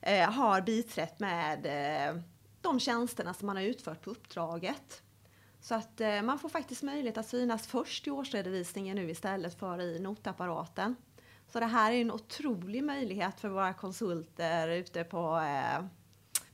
eh, 0.00 0.30
har 0.30 0.60
biträtt 0.60 1.20
med 1.20 1.66
eh, 1.66 2.22
de 2.60 2.80
tjänsterna 2.80 3.34
som 3.34 3.46
man 3.46 3.56
har 3.56 3.64
utfört 3.64 4.02
på 4.02 4.10
uppdraget. 4.10 5.02
Så 5.60 5.74
att 5.74 6.00
eh, 6.00 6.22
man 6.22 6.38
får 6.38 6.48
faktiskt 6.48 6.82
möjlighet 6.82 7.18
att 7.18 7.28
synas 7.28 7.66
först 7.66 8.06
i 8.06 8.10
årsredovisningen 8.10 8.96
nu 8.96 9.10
istället 9.10 9.58
för 9.58 9.80
i 9.80 9.98
notapparaten. 9.98 10.96
Så 11.48 11.60
det 11.60 11.66
här 11.66 11.92
är 11.92 12.00
en 12.00 12.10
otrolig 12.10 12.84
möjlighet 12.84 13.40
för 13.40 13.48
våra 13.48 13.74
konsulter 13.74 14.68
ute 14.68 15.04
på, 15.04 15.38
eh, 15.38 15.84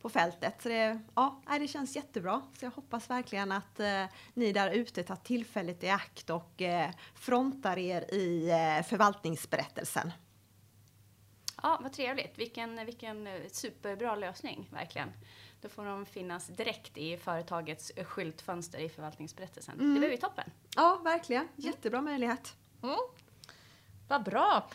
på 0.00 0.08
fältet. 0.08 0.62
Så 0.62 0.68
det, 0.68 1.00
ja, 1.14 1.42
det 1.58 1.68
känns 1.68 1.96
jättebra. 1.96 2.42
Så 2.58 2.64
jag 2.64 2.70
hoppas 2.70 3.10
verkligen 3.10 3.52
att 3.52 3.80
eh, 3.80 4.04
ni 4.34 4.52
där 4.52 4.70
ute 4.70 5.02
tar 5.02 5.16
tillfället 5.16 5.84
i 5.84 5.88
akt 5.88 6.30
och 6.30 6.62
eh, 6.62 6.90
frontar 7.14 7.78
er 7.78 8.14
i 8.14 8.50
eh, 8.50 8.86
förvaltningsberättelsen. 8.86 10.12
Ja, 11.62 11.78
vad 11.82 11.92
trevligt. 11.92 12.38
Vilken, 12.38 12.86
vilken 12.86 13.26
eh, 13.26 13.40
superbra 13.52 14.14
lösning, 14.16 14.68
verkligen. 14.72 15.08
Då 15.60 15.68
får 15.68 15.84
de 15.84 16.06
finnas 16.06 16.46
direkt 16.46 16.98
i 16.98 17.16
företagets 17.16 17.92
skyltfönster 18.04 18.78
i 18.78 18.88
förvaltningsberättelsen. 18.88 19.74
Mm. 19.74 19.94
Det 19.94 20.00
blir 20.00 20.10
ju 20.10 20.16
toppen. 20.16 20.50
Ja, 20.76 21.00
verkligen. 21.04 21.48
Jättebra 21.56 22.00
möjlighet. 22.00 22.56
Mm. 22.82 22.96
Vad 24.12 24.22
bra! 24.22 24.68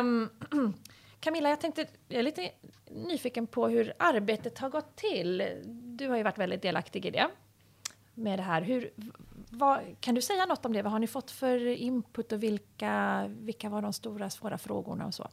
Um, 0.00 0.30
Camilla, 1.20 1.48
jag 1.48 1.60
tänkte, 1.60 1.86
jag 2.08 2.18
är 2.18 2.22
lite 2.22 2.50
nyfiken 2.90 3.46
på 3.46 3.68
hur 3.68 3.92
arbetet 3.98 4.58
har 4.58 4.68
gått 4.68 4.96
till. 4.96 5.62
Du 5.66 6.08
har 6.08 6.16
ju 6.16 6.22
varit 6.22 6.38
väldigt 6.38 6.62
delaktig 6.62 7.06
i 7.06 7.10
det. 7.10 7.28
Med 8.14 8.38
det 8.38 8.42
här. 8.42 8.62
Hur, 8.62 8.90
vad, 9.50 9.80
kan 10.00 10.14
du 10.14 10.22
säga 10.22 10.46
något 10.46 10.66
om 10.66 10.72
det? 10.72 10.82
Vad 10.82 10.92
har 10.92 10.98
ni 10.98 11.06
fått 11.06 11.30
för 11.30 11.66
input 11.66 12.32
och 12.32 12.42
vilka, 12.42 13.26
vilka 13.28 13.68
var 13.68 13.82
de 13.82 13.92
stora 13.92 14.30
svåra 14.30 14.58
frågorna 14.58 15.06
och 15.06 15.14
så? 15.14 15.28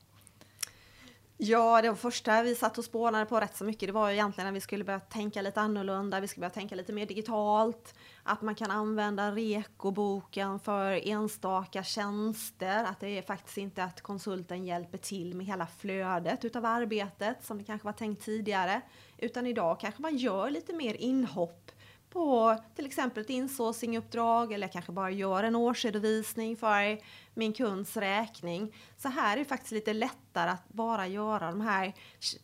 Ja, 1.38 1.82
det 1.82 1.96
första 1.96 2.44
vi 2.44 2.56
satt 2.56 2.78
och 2.78 2.84
spånade 2.84 3.26
på 3.26 3.40
rätt 3.40 3.58
så 3.58 3.64
mycket, 3.64 3.90
det 3.90 3.94
var 3.94 4.10
ju 4.10 4.14
egentligen 4.14 4.46
när 4.46 4.54
vi 4.54 4.62
skulle 4.62 4.84
börja 4.84 5.00
tänka 5.00 5.42
lite 5.42 5.62
annorlunda, 5.62 6.20
vi 6.20 6.28
skulle 6.28 6.42
börja 6.42 6.54
tänka 6.54 6.76
lite 6.76 6.94
mer 6.94 7.06
digitalt, 7.06 7.96
att 8.24 8.42
man 8.42 8.56
kan 8.56 8.72
använda 8.72 9.32
rekoboken 9.32 10.60
för 10.60 11.08
enstaka 11.08 11.84
tjänster, 11.84 12.84
att 12.84 13.00
det 13.00 13.18
är 13.18 13.22
faktiskt 13.22 13.58
inte 13.58 13.84
att 13.84 14.02
konsulten 14.02 14.66
hjälper 14.66 14.98
till 14.98 15.36
med 15.36 15.46
hela 15.46 15.68
flödet 15.68 16.46
utav 16.46 16.66
arbetet 16.66 17.46
som 17.46 17.58
det 17.58 17.64
kanske 17.64 17.86
var 17.86 17.94
tänkt 17.94 18.26
tidigare, 18.26 18.82
utan 19.18 19.48
idag 19.48 19.80
kanske 19.80 20.02
man 20.02 20.18
gör 20.18 20.50
lite 20.50 20.74
mer 20.74 20.94
inhopp 20.94 21.72
på 22.14 22.58
till 22.76 22.86
exempel 22.86 23.24
ett 23.24 23.30
insourcinguppdrag 23.30 24.54
eller 24.54 24.68
kanske 24.68 24.92
bara 24.92 25.12
gör 25.12 25.44
en 25.44 25.56
årsredovisning 25.56 26.58
för 26.58 27.00
min 27.34 27.54
kunds 27.54 27.98
räkning. 27.98 28.76
Så 28.98 29.10
här 29.10 29.34
är 29.34 29.40
det 29.40 29.46
faktiskt 29.46 29.72
lite 29.72 29.94
lättare 29.94 30.50
att 30.50 30.70
bara 30.70 31.08
göra 31.08 31.52
de 31.52 31.62
här 31.62 31.94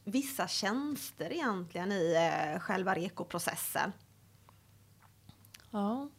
vissa 0.03 0.47
tjänster 0.47 1.33
egentligen 1.33 1.91
i 1.91 2.15
eh, 2.15 2.59
själva 2.59 2.95
rekoprocessen. 2.95 3.93
Ja. 5.71 6.09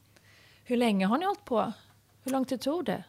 Hur 0.64 0.76
länge 0.76 1.06
har 1.06 1.18
ni 1.18 1.26
hållit 1.26 1.44
på? 1.44 1.72
Hur 2.22 2.32
lång 2.32 2.44
tid 2.44 2.60
tog 2.60 2.84
det? 2.84 3.04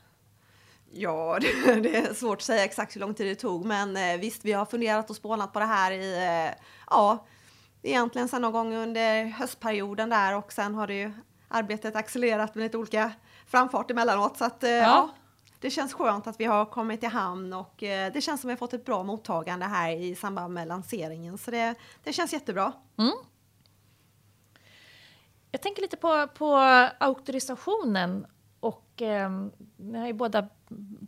Ja, 0.92 1.40
det, 1.66 1.96
är 1.96 2.14
svårt 2.14 2.38
att 2.38 2.44
säga 2.44 2.64
exakt 2.64 2.96
hur 2.96 3.02
lång 3.02 3.14
tid 3.14 3.28
det 3.28 3.36
tog, 3.36 3.66
men 3.66 3.98
eh, 3.98 4.18
visst, 4.20 4.46
vi 4.46 4.52
har 4.52 4.66
funderat 4.66 5.10
och 5.10 5.16
spånat 5.16 5.54
på 5.54 5.60
det 5.60 5.66
här 5.66 5.92
i, 5.92 6.18
eh, 6.18 6.54
ja, 6.90 7.26
egentligen 7.84 8.28
sedan 8.28 8.42
någon 8.42 8.52
gång 8.52 8.76
under 8.76 9.26
höstperioden 9.26 10.10
där 10.10 10.38
och 10.38 10.54
sen 10.54 10.76
har 10.76 10.88
det 10.88 10.94
ju 10.94 11.12
arbetet 11.48 11.96
accelererat 11.96 12.56
med 12.56 12.64
lite 12.64 12.78
olika 12.78 13.12
framfart 13.48 13.92
emellanåt. 13.92 14.38
Så 14.38 14.46
att, 14.46 14.58
ja. 14.62 14.70
ja. 14.70 15.10
det 15.60 15.70
känns 15.70 15.94
skönt 15.94 16.28
att 16.28 16.40
vi 16.40 16.46
har 16.46 16.66
kommit 16.66 17.04
i 17.04 17.08
hamn 17.08 17.54
och 17.54 17.76
det 17.80 18.24
känns 18.24 18.42
som 18.42 18.48
vi 18.48 18.52
har 18.52 18.58
fått 18.58 18.74
ett 18.74 18.86
bra 18.86 19.04
mottagande 19.04 19.66
här 19.66 19.92
i 19.92 20.16
samband 20.16 20.54
med 20.54 20.68
lanseringen. 20.68 21.38
Så 21.38 21.52
det, 21.52 21.76
det 22.04 22.14
känns 22.14 22.34
jättebra. 22.34 22.74
Mm. 22.98 23.14
Jag 25.52 25.62
tänker 25.62 25.82
lite 25.82 25.98
på, 25.98 26.28
på 26.28 26.56
auktorisationen 27.00 28.26
och 28.60 29.02
eh, 29.02 29.32
ni 29.78 30.00
har 30.00 30.08
ju 30.08 30.14
båda 30.14 30.50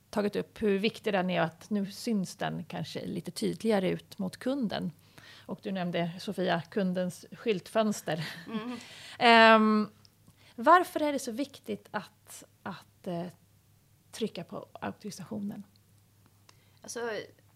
tagit 0.09 0.35
upp 0.35 0.61
hur 0.61 0.79
viktig 0.79 1.13
den 1.13 1.29
är 1.29 1.39
och 1.39 1.45
att 1.45 1.69
nu 1.69 1.91
syns 1.91 2.35
den 2.35 2.63
kanske 2.63 3.05
lite 3.05 3.31
tydligare 3.31 3.89
ut 3.89 4.17
mot 4.17 4.37
kunden. 4.37 4.91
Och 5.45 5.59
du 5.63 5.71
nämnde, 5.71 6.11
Sofia, 6.19 6.61
kundens 6.61 7.25
skyltfönster. 7.31 8.27
Mm. 8.47 9.61
um, 9.61 9.89
varför 10.55 10.99
är 10.99 11.13
det 11.13 11.19
så 11.19 11.31
viktigt 11.31 11.87
att, 11.91 12.43
att 12.63 13.07
uh, 13.07 13.25
trycka 14.11 14.43
på 14.43 14.67
auktorisationen? 14.73 15.63
Alltså, 16.81 16.99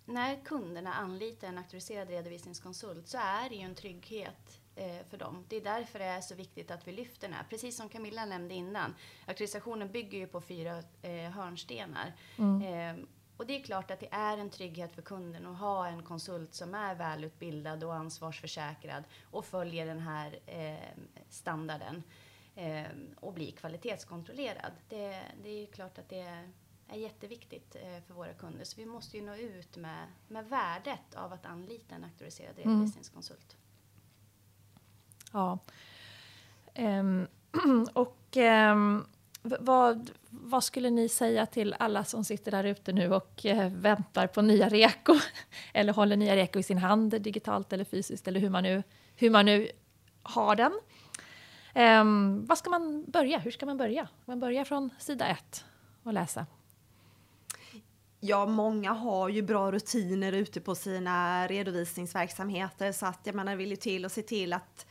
när 0.05 0.35
kunderna 0.35 0.93
anlitar 0.93 1.47
en 1.47 1.57
auktoriserad 1.57 2.09
redovisningskonsult 2.09 3.07
så 3.07 3.17
är 3.17 3.49
det 3.49 3.55
ju 3.55 3.61
en 3.61 3.75
trygghet 3.75 4.61
eh, 4.75 5.05
för 5.09 5.17
dem. 5.17 5.45
Det 5.47 5.55
är 5.55 5.61
därför 5.61 5.99
det 5.99 6.05
är 6.05 6.21
så 6.21 6.35
viktigt 6.35 6.71
att 6.71 6.87
vi 6.87 6.91
lyfter 6.91 7.27
den 7.27 7.33
här. 7.33 7.45
Precis 7.49 7.77
som 7.77 7.89
Camilla 7.89 8.25
nämnde 8.25 8.53
innan, 8.53 8.95
auktorisationen 9.25 9.91
bygger 9.91 10.17
ju 10.17 10.27
på 10.27 10.41
fyra 10.41 10.83
eh, 11.01 11.31
hörnstenar. 11.31 12.13
Mm. 12.37 12.61
Eh, 12.61 13.05
och 13.37 13.45
det 13.45 13.59
är 13.59 13.63
klart 13.63 13.91
att 13.91 13.99
det 13.99 14.07
är 14.11 14.37
en 14.37 14.49
trygghet 14.49 14.93
för 14.93 15.01
kunden 15.01 15.45
att 15.45 15.57
ha 15.57 15.87
en 15.87 16.03
konsult 16.03 16.53
som 16.53 16.75
är 16.75 16.95
välutbildad 16.95 17.83
och 17.83 17.95
ansvarsförsäkrad 17.95 19.03
och 19.23 19.45
följer 19.45 19.85
den 19.85 19.99
här 19.99 20.39
eh, 20.45 20.97
standarden 21.29 22.03
eh, 22.55 22.85
och 23.15 23.33
blir 23.33 23.51
kvalitetskontrollerad. 23.51 24.71
Det, 24.89 25.21
det 25.43 25.49
är 25.49 25.65
klart 25.65 25.97
att 25.97 26.09
det 26.09 26.43
är 26.87 26.97
jätteviktigt 26.97 27.75
eh, 27.75 28.03
för 28.07 28.13
våra 28.13 28.33
kunder. 28.33 28.65
Så 28.65 28.81
vi 28.81 28.85
måste 28.85 29.17
ju 29.17 29.23
nå 29.23 29.35
ut 29.35 29.77
med, 29.77 30.07
med 30.27 30.49
värdet 30.49 31.15
av 31.15 31.33
att 31.33 31.45
anlita 31.45 31.95
en 31.95 32.03
auktoriserad 32.03 32.59
mm. 32.59 32.69
redovisningskonsult. 32.69 33.57
Ja. 35.33 35.59
Um, 36.75 37.27
och 37.93 38.37
um, 38.37 39.05
vad, 39.59 40.11
vad 40.29 40.63
skulle 40.63 40.89
ni 40.89 41.09
säga 41.09 41.45
till 41.45 41.75
alla 41.79 42.03
som 42.03 42.23
sitter 42.23 42.51
där 42.51 42.63
ute 42.63 42.93
nu 42.93 43.13
och 43.13 43.45
eh, 43.45 43.71
väntar 43.71 44.27
på 44.27 44.41
nya 44.41 44.69
reko? 44.69 45.15
eller 45.73 45.93
håller 45.93 46.17
nya 46.17 46.35
reko 46.35 46.59
i 46.59 46.63
sin 46.63 46.77
hand, 46.77 47.21
digitalt 47.21 47.73
eller 47.73 47.85
fysiskt, 47.85 48.27
eller 48.27 48.39
hur 48.39 48.49
man 48.49 48.63
nu, 48.63 48.83
hur 49.15 49.29
man 49.29 49.45
nu 49.45 49.69
har 50.23 50.55
den. 50.55 50.71
Um, 52.01 52.45
vad 52.45 52.57
ska 52.57 52.69
man 52.69 53.05
börja? 53.07 53.39
Hur 53.39 53.51
ska 53.51 53.65
man 53.65 53.77
börja? 53.77 54.07
Man 54.25 54.39
börjar 54.39 54.63
från 54.63 54.89
sida 54.99 55.27
ett 55.27 55.65
och 56.03 56.13
läsa. 56.13 56.45
Ja, 58.19 58.45
många 58.45 58.93
har 58.93 59.29
ju 59.29 59.41
bra 59.41 59.71
rutiner 59.71 60.31
ute 60.31 60.61
på 60.61 60.75
sina 60.75 61.47
redovisningsverksamheter 61.47 62.91
så 62.91 63.05
att 63.05 63.19
jag 63.23 63.35
menar, 63.35 63.55
vill 63.55 63.69
ju 63.69 63.75
till 63.75 64.05
och 64.05 64.11
se 64.11 64.21
till 64.21 64.53
att 64.53 64.85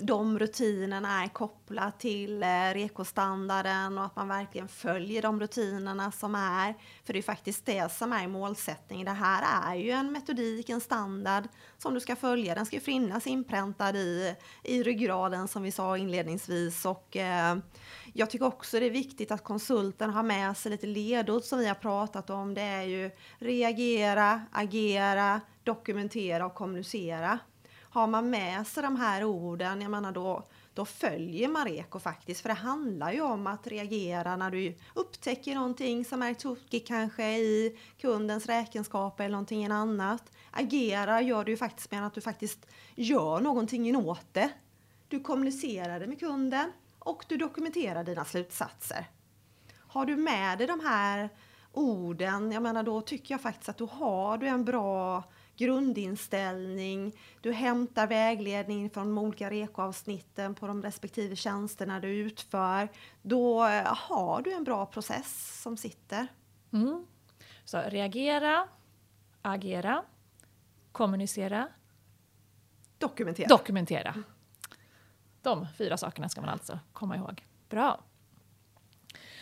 de 0.00 0.38
rutinerna 0.38 1.22
är 1.22 1.28
kopplat 1.28 2.00
till 2.00 2.42
eh, 2.42 2.46
rekostandarden 2.74 3.98
och 3.98 4.04
att 4.04 4.16
man 4.16 4.28
verkligen 4.28 4.68
följer 4.68 5.22
de 5.22 5.40
rutinerna 5.40 6.12
som 6.12 6.34
är. 6.34 6.74
För 7.04 7.12
det 7.12 7.18
är 7.18 7.22
faktiskt 7.22 7.66
det 7.66 7.92
som 7.92 8.12
är 8.12 8.28
målsättningen. 8.28 9.04
Det 9.04 9.12
här 9.12 9.72
är 9.72 9.76
ju 9.76 9.90
en 9.90 10.12
metodik, 10.12 10.68
en 10.68 10.80
standard 10.80 11.44
som 11.78 11.94
du 11.94 12.00
ska 12.00 12.16
följa. 12.16 12.54
Den 12.54 12.66
ska 12.66 12.76
ju 12.76 12.80
finnas 12.80 13.26
inpräntad 13.26 13.96
i, 13.96 14.34
i 14.62 14.82
ryggraden 14.82 15.48
som 15.48 15.62
vi 15.62 15.72
sa 15.72 15.98
inledningsvis. 15.98 16.84
Och, 16.84 17.16
eh, 17.16 17.56
jag 18.12 18.30
tycker 18.30 18.46
också 18.46 18.80
det 18.80 18.86
är 18.86 18.90
viktigt 18.90 19.30
att 19.30 19.44
konsulten 19.44 20.10
har 20.10 20.22
med 20.22 20.56
sig 20.56 20.70
lite 20.70 20.86
ledord 20.86 21.42
som 21.42 21.58
vi 21.58 21.68
har 21.68 21.74
pratat 21.74 22.30
om. 22.30 22.54
Det 22.54 22.62
är 22.62 22.82
ju 22.82 23.10
reagera, 23.38 24.42
agera, 24.52 25.40
dokumentera 25.64 26.46
och 26.46 26.54
kommunicera 26.54 27.38
har 27.92 28.06
man 28.06 28.30
med 28.30 28.66
sig 28.66 28.82
de 28.82 28.96
här 28.96 29.24
orden, 29.24 29.80
jag 29.80 29.90
menar 29.90 30.12
då, 30.12 30.42
då 30.74 30.84
följer 30.84 31.48
man 31.48 31.64
REKO 31.66 31.98
faktiskt. 31.98 32.40
För 32.40 32.48
det 32.48 32.54
handlar 32.54 33.12
ju 33.12 33.20
om 33.20 33.46
att 33.46 33.66
reagera 33.66 34.36
när 34.36 34.50
du 34.50 34.74
upptäcker 34.94 35.54
någonting 35.54 36.04
som 36.04 36.22
är 36.22 36.34
tokigt 36.34 36.88
kanske 36.88 37.38
i 37.38 37.78
kundens 38.00 38.46
räkenskaper 38.46 39.24
eller 39.24 39.32
någonting 39.32 39.66
annat. 39.66 40.32
Agera 40.50 41.20
gör 41.20 41.44
du 41.44 41.52
ju 41.52 41.56
faktiskt 41.56 41.90
med 41.90 42.06
att 42.06 42.14
du 42.14 42.20
faktiskt 42.20 42.66
gör 42.94 43.40
någonting 43.40 43.96
åt 43.96 44.26
det. 44.34 44.50
Du 45.08 45.20
kommunicerar 45.20 46.00
det 46.00 46.06
med 46.06 46.20
kunden 46.20 46.72
och 46.98 47.24
du 47.28 47.36
dokumenterar 47.36 48.04
dina 48.04 48.24
slutsatser. 48.24 49.06
Har 49.78 50.06
du 50.06 50.16
med 50.16 50.58
dig 50.58 50.66
de 50.66 50.80
här 50.80 51.28
orden, 51.72 52.52
jag 52.52 52.62
menar 52.62 52.82
då 52.82 53.00
tycker 53.00 53.34
jag 53.34 53.40
faktiskt 53.40 53.68
att 53.68 53.78
du 53.78 53.88
har 53.90 54.38
du 54.38 54.46
en 54.46 54.64
bra 54.64 55.24
grundinställning, 55.56 57.12
du 57.40 57.52
hämtar 57.52 58.06
vägledning 58.06 58.90
från 58.90 59.06
de 59.06 59.18
olika 59.18 59.50
rekoavsnitten 59.50 60.54
på 60.54 60.66
de 60.66 60.82
respektive 60.82 61.36
tjänsterna 61.36 62.00
du 62.00 62.08
utför. 62.08 62.88
Då 63.22 63.62
har 63.86 64.42
du 64.42 64.52
en 64.52 64.64
bra 64.64 64.86
process 64.86 65.60
som 65.62 65.76
sitter. 65.76 66.26
Mm. 66.72 67.06
Så 67.64 67.80
reagera, 67.80 68.68
agera, 69.42 70.04
kommunicera, 70.92 71.68
Dokumentera. 72.98 73.48
dokumentera. 73.48 74.14
De 75.42 75.66
fyra 75.78 75.96
sakerna 75.96 76.28
ska 76.28 76.40
man 76.40 76.50
alltså 76.50 76.78
komma 76.92 77.16
ihåg. 77.16 77.44
Bra. 77.68 78.04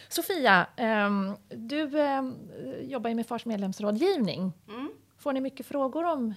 Sofia, 0.09 0.67
ehm, 0.77 1.37
du 1.49 2.01
ehm, 2.01 2.37
jobbar 2.81 3.09
ju 3.11 3.17
med 3.17 3.27
FARs 3.27 3.47
medlemsrådgivning. 3.47 4.53
Mm. 4.69 4.93
Får 5.21 5.33
ni 5.33 5.41
mycket 5.41 5.67
frågor 5.67 6.05
om 6.05 6.35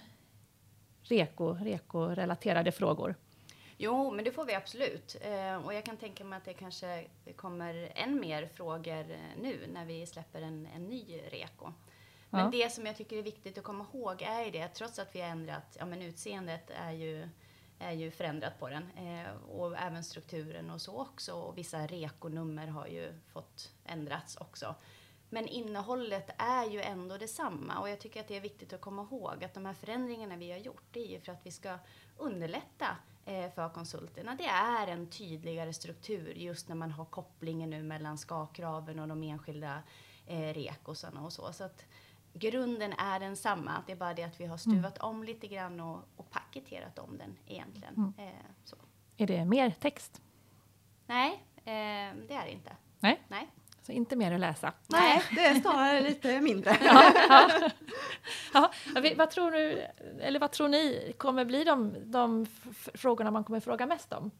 REKO, 1.04 1.54
REKO-relaterade 1.54 2.72
frågor? 2.72 3.16
Jo, 3.78 4.12
men 4.12 4.25
det 4.25 4.32
får 4.32 4.46
vi 4.46 4.54
absolut. 4.56 5.16
Eh, 5.22 5.66
och 5.66 5.74
jag 5.74 5.86
kan 5.86 5.98
tänka 5.98 6.24
mig 6.24 6.38
att 6.38 6.46
det 6.46 6.54
kanske 6.54 7.06
kommer 7.36 7.92
än 7.96 8.20
mer 8.20 8.48
frågor 8.48 9.12
eh, 9.12 9.42
nu 9.42 9.68
när 9.74 9.86
vi 9.86 10.06
släpper 10.06 10.42
en, 10.42 10.68
en 10.75 10.84
ny 10.84 11.22
REKO. 11.32 11.74
Men 12.30 12.42
Ja. 12.42 12.50
det 12.52 12.70
som 12.70 12.86
jag 12.86 12.98
tycker 12.98 13.18
är 13.18 13.22
viktigt 13.24 13.58
att 13.58 13.63
komma 13.63 13.86
ihåg 13.94 14.22
är 14.22 14.46
ju 14.46 14.52
det 14.52 14.68
trots 14.68 15.00
att 15.00 15.16
vi 15.16 15.22
har 15.22 15.28
ändrat, 15.30 15.78
ja 15.80 15.86
men 15.86 16.02
utseendet 16.02 16.70
är 16.70 16.92
ju, 16.92 17.30
är 17.80 17.92
ju 17.92 18.12
förändrat 18.12 18.60
på 18.60 18.70
den. 18.70 18.84
Eh, 18.98 19.34
och 19.50 19.78
även 19.78 20.04
strukturen 20.04 20.70
och 20.70 20.82
så 20.82 21.02
också. 21.02 21.34
Och 21.34 21.58
vissa 21.58 21.88
REKO-nummer 21.88 22.68
har 22.68 22.88
ju 22.88 23.20
fått 23.34 23.72
ändrats 23.86 24.38
också. 24.38 24.75
Men 25.34 25.48
innehållet 25.48 26.30
är 26.38 26.66
ju 26.66 26.82
ändå 26.82 27.18
detsamma 27.18 27.80
och 27.80 27.90
jag 27.90 28.00
tycker 28.00 28.20
att 28.20 28.28
det 28.28 28.38
är 28.38 28.42
viktigt 28.42 28.74
att 28.74 28.82
komma 28.82 29.02
ihåg 29.02 29.44
att 29.44 29.54
de 29.54 29.66
här 29.66 29.74
förändringarna 29.74 30.36
vi 30.36 30.52
har 30.52 30.58
gjort, 30.58 30.84
det 30.92 31.00
är 31.00 31.08
ju 31.08 31.20
för 31.20 31.32
att 31.32 31.46
vi 31.46 31.52
ska 31.52 31.78
underlätta 32.18 32.88
eh, 33.25 33.52
för 33.52 33.70
konsulterna. 33.70 34.36
Det 34.36 34.46
är 34.46 34.88
en 34.88 35.10
tydligare 35.10 35.74
struktur 35.74 36.34
just 36.34 36.70
när 36.70 36.75
man 36.75 36.92
har 36.92 37.06
kopplingen 37.06 37.70
nu 37.70 37.84
mellan 37.84 38.18
ska-kraven 38.18 39.00
och 39.00 39.08
de 39.08 39.24
enskilda 39.24 39.84
eh, 40.28 40.54
rekosarna 40.54 41.22
och 41.22 41.34
så. 41.34 41.54
så 41.54 41.63
att 41.63 41.86
grunden 42.34 42.94
är 42.94 43.20
densamma, 43.20 43.84
det 43.86 43.92
är 43.92 43.98
bara 43.98 44.13
det 44.13 44.24
att 44.24 44.40
vi 44.40 44.46
har 44.46 44.58
stuvat 44.58 44.98
om 44.98 45.24
lite 45.24 45.48
grann 45.48 45.80
och, 45.80 46.00
och 46.16 46.30
paketerat 46.32 47.00
om 47.00 47.18
den 47.18 47.38
egentligen. 47.48 48.13
Eh, 48.18 48.46
så. 48.63 48.75
Är 49.18 49.28
det 49.28 49.46
mer 49.46 49.72
text? 49.72 50.22
Nej, 51.08 51.44
eh, 51.58 52.16
det 52.28 52.34
är 52.34 52.46
det 52.46 52.52
inte. 52.52 52.75
Nej, 53.00 53.22
Nej. 53.28 53.50
Så 53.84 53.92
inte 53.92 54.16
mer 54.16 54.32
att 54.32 54.40
läsa. 54.40 54.74
Nej, 54.88 55.22
det 55.36 55.46
är 55.46 55.56
snarare 55.56 56.02
lite 56.02 56.42
mindre. 56.42 56.78
Ja, 58.54 58.72
vi- 59.02 59.13
vad, 59.16 59.30
tror 59.32 59.52
du, 59.52 59.88
eller 60.22 60.40
vad 60.40 60.52
tror 60.52 60.68
ni 60.70 61.13
kommer 61.18 61.46
bli 61.46 61.63
de, 61.63 61.96
de 62.06 62.46
frågorna 62.94 63.32
man 63.32 63.44
kommer 63.44 63.60
fråga 63.60 63.86
mest 63.86 64.13
om? 64.13 64.32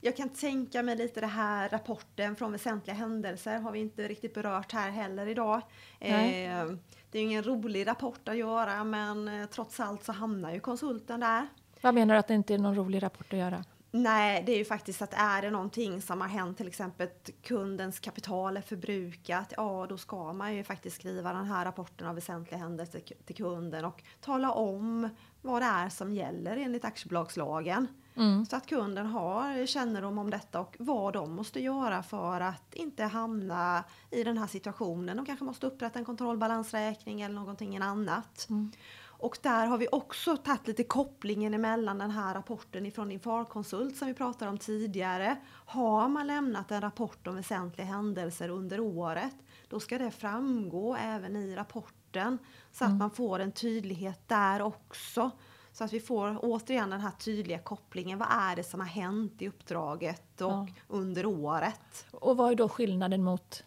Jag 0.00 0.16
kan 0.16 0.28
tänka 0.28 0.82
mig 0.82 0.96
lite 0.96 1.20
det 1.20 1.26
här 1.26 1.68
rapporten 1.68 2.36
från 2.36 2.52
väsentliga 2.52 2.96
händelser 2.96 3.58
har 3.58 3.72
vi 3.72 3.78
inte 3.78 4.08
riktigt 4.08 4.34
berört 4.34 4.72
här 4.72 4.90
heller 4.90 5.26
idag. 5.26 5.60
Nej. 6.00 6.46
Eh, 6.46 6.66
det 7.10 7.18
är 7.18 7.22
ingen 7.22 7.42
rolig 7.44 7.86
rapport 7.86 8.28
att 8.28 8.36
göra 8.36 8.84
men 8.84 9.28
eh, 9.28 9.46
trots 9.46 9.80
allt 9.80 10.04
så 10.04 10.12
hamnar 10.12 10.52
ju 10.52 10.60
konsulten 10.60 11.20
där. 11.20 11.48
Vad 11.80 11.94
menar 11.94 12.14
du 12.14 12.18
att 12.20 12.28
det 12.28 12.34
inte 12.34 12.54
är 12.54 12.58
någon 12.58 12.74
rolig 12.76 13.02
rapport 13.02 13.32
att 13.32 13.38
göra? 13.38 13.64
Nej, 13.90 14.42
det 14.46 14.52
är 14.52 14.58
ju 14.58 14.64
faktiskt 14.64 15.02
att 15.02 15.14
är 15.14 15.42
det 15.42 15.50
någonting 15.50 16.02
som 16.02 16.20
har 16.20 16.28
hänt, 16.28 16.56
till 16.56 16.68
exempel 16.68 17.06
att 17.06 17.30
kundens 17.42 18.00
kapital 18.00 18.56
är 18.56 18.62
förbrukat, 18.62 19.52
ja 19.56 19.86
då 19.88 19.98
ska 19.98 20.32
man 20.32 20.54
ju 20.54 20.64
faktiskt 20.64 20.96
skriva 20.96 21.32
den 21.32 21.44
här 21.44 21.64
rapporten 21.64 22.06
av 22.06 22.14
väsentliga 22.14 22.60
händelser 22.60 23.00
till 23.26 23.36
kunden 23.36 23.84
och 23.84 24.02
tala 24.20 24.52
om 24.52 25.08
vad 25.42 25.62
det 25.62 25.66
är 25.66 25.88
som 25.88 26.12
gäller 26.12 26.56
enligt 26.56 26.84
aktiebolagslagen. 26.84 27.86
Mm. 28.16 28.46
Så 28.46 28.56
att 28.56 28.66
kunden 28.66 29.06
har 29.06 29.66
kännedom 29.66 30.18
om 30.18 30.30
detta 30.30 30.60
och 30.60 30.76
vad 30.78 31.12
de 31.12 31.34
måste 31.34 31.60
göra 31.60 32.02
för 32.02 32.40
att 32.40 32.74
inte 32.74 33.04
hamna 33.04 33.84
i 34.10 34.24
den 34.24 34.38
här 34.38 34.46
situationen. 34.46 35.16
De 35.16 35.26
kanske 35.26 35.44
måste 35.44 35.66
upprätta 35.66 35.98
en 35.98 36.04
kontrollbalansräkning 36.04 37.20
eller 37.20 37.34
någonting 37.34 37.78
annat. 37.78 38.46
Mm. 38.50 38.72
Och 39.18 39.38
där 39.42 39.66
har 39.66 39.78
vi 39.78 39.88
också 39.92 40.36
tagit 40.36 40.66
lite 40.66 40.84
kopplingen 40.84 41.54
emellan 41.54 41.98
den 41.98 42.10
här 42.10 42.34
rapporten 42.34 42.86
ifrån 42.86 43.08
din 43.08 43.20
farkonsult 43.20 43.96
som 43.96 44.08
vi 44.08 44.14
pratade 44.14 44.50
om 44.50 44.58
tidigare. 44.58 45.36
Har 45.50 46.08
man 46.08 46.26
lämnat 46.26 46.70
en 46.70 46.80
rapport 46.80 47.26
om 47.26 47.36
väsentliga 47.36 47.86
händelser 47.86 48.48
under 48.48 48.80
året, 48.80 49.34
då 49.68 49.80
ska 49.80 49.98
det 49.98 50.10
framgå 50.10 50.96
även 50.96 51.36
i 51.36 51.54
rapporten 51.56 52.38
så 52.72 52.84
att 52.84 52.94
man 52.94 53.10
får 53.10 53.38
en 53.38 53.52
tydlighet 53.52 54.28
där 54.28 54.62
också. 54.62 55.30
Så 55.72 55.84
att 55.84 55.92
vi 55.92 56.00
får 56.00 56.38
återigen 56.42 56.90
den 56.90 57.00
här 57.00 57.10
tydliga 57.10 57.58
kopplingen. 57.58 58.18
Vad 58.18 58.28
är 58.30 58.56
det 58.56 58.64
som 58.64 58.80
har 58.80 58.86
hänt 58.86 59.42
i 59.42 59.48
uppdraget 59.48 60.40
och 60.40 60.50
Ja. 60.50 60.66
under 60.88 61.26
året? 61.26 62.06
Och 62.10 62.36
vad 62.36 62.50
är 62.50 62.54
då 62.54 62.68
skillnaden 62.68 63.22
mot 63.22 63.64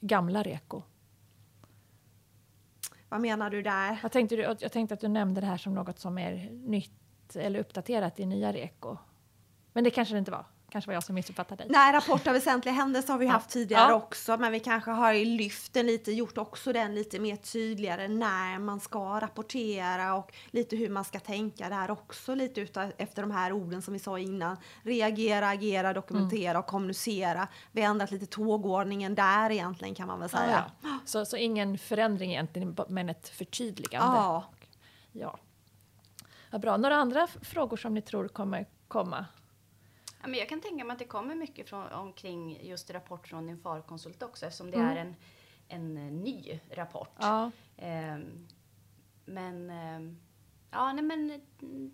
gamla 0.00 0.42
REKO? 0.42 0.82
Vad 3.08 3.20
menar 3.20 3.50
du 3.50 3.62
där? 3.62 3.98
Jag 4.02 4.12
tänkte, 4.12 4.34
jag 4.34 4.72
tänkte 4.72 4.94
att 4.94 5.00
du 5.00 5.08
nämnde 5.08 5.40
det 5.40 5.46
här 5.46 5.56
som 5.56 5.74
något 5.74 5.98
som 5.98 6.18
är 6.18 6.50
nytt 6.50 7.36
eller 7.36 7.60
uppdaterat 7.60 8.20
i 8.20 8.26
nya 8.26 8.52
REKO. 8.52 8.96
Men 9.72 9.84
det 9.84 9.90
kanske 9.90 10.14
det 10.14 10.18
inte 10.18 10.30
var 10.30 10.44
kanske 10.76 10.88
var 10.88 10.94
jag 10.94 11.02
som 11.04 11.14
missuppfattade 11.14 11.62
dig. 11.62 11.72
Nej, 11.72 11.92
rapport 11.92 12.26
av 12.26 12.32
väsentliga 12.32 12.74
händelser 12.74 13.12
har 13.12 13.18
vi 13.18 13.26
Ja. 13.26 13.32
haft 13.32 13.50
tidigare 13.50 13.90
Ja. 13.90 13.94
också, 13.94 14.36
men 14.36 14.52
vi 14.52 14.60
kanske 14.60 14.90
har 14.90 15.14
lyft 15.24 15.72
den 15.72 15.86
lite, 15.86 16.12
gjort 16.12 16.38
också 16.38 16.72
den 16.72 16.94
lite 16.94 17.18
mer 17.18 17.36
tydligare 17.36 18.08
när 18.08 18.58
man 18.58 18.80
ska 18.80 19.20
rapportera 19.20 20.14
och 20.14 20.32
lite 20.50 20.76
hur 20.76 20.88
man 20.90 21.04
ska 21.04 21.20
tänka 21.20 21.68
där 21.68 21.90
också, 21.90 22.34
lite 22.34 22.60
utav, 22.60 22.92
efter 22.96 23.22
de 23.22 23.30
här 23.30 23.52
orden 23.52 23.82
som 23.82 23.92
vi 23.94 23.98
sa 24.00 24.18
innan. 24.18 24.56
Reagera, 24.82 25.48
agera, 25.48 25.92
dokumentera 25.92 26.58
och 26.58 26.66
kommunicera. 26.66 27.48
Vi 27.72 27.82
har 27.82 27.90
ändrat 27.90 28.10
lite 28.10 28.26
tågordningen 28.26 29.14
där 29.14 29.50
egentligen 29.50 29.94
kan 29.94 30.06
man 30.06 30.20
väl 30.20 30.28
säga. 30.28 30.64
ja. 30.82 30.88
Så, 31.04 31.24
så 31.26 31.36
ingen 31.36 31.78
förändring 31.78 32.30
egentligen, 32.30 32.76
men 32.88 33.08
ett 33.08 33.28
förtydligande. 33.28 34.16
Ja. 34.16 34.44
Ja. 35.12 35.38
ja 36.50 36.58
bra. 36.58 36.76
Några 36.76 36.96
andra 36.96 37.26
frågor 37.42 37.76
som 37.76 37.94
ni 37.94 38.00
tror 38.02 38.28
kommer 38.28 38.66
komma? 38.88 39.26
Ja, 40.26 40.30
men 40.30 40.38
jag 40.38 40.48
kan 40.48 40.60
tänka 40.60 40.84
mig 40.84 40.92
att 40.92 40.98
det 40.98 41.04
kommer 41.04 41.34
mycket 41.34 41.68
från, 41.68 41.92
omkring 41.92 42.66
just 42.66 42.90
rapport 42.90 43.28
från 43.28 43.46
din 43.46 43.58
farkonsult 43.58 44.22
också 44.22 44.46
eftersom 44.46 44.70
det 44.70 44.76
Mm. 44.76 44.90
är 44.90 44.96
en, 44.96 45.16
en 45.68 45.96
eh, 45.96 46.12
ny 46.12 46.60
rapport. 46.70 47.14
Ja. 47.18 47.50
Ehm, 47.76 48.48
men 49.24 49.70
ehm, 49.70 50.18
ja, 50.70 50.92
nej, 50.92 51.04
men 51.04 51.40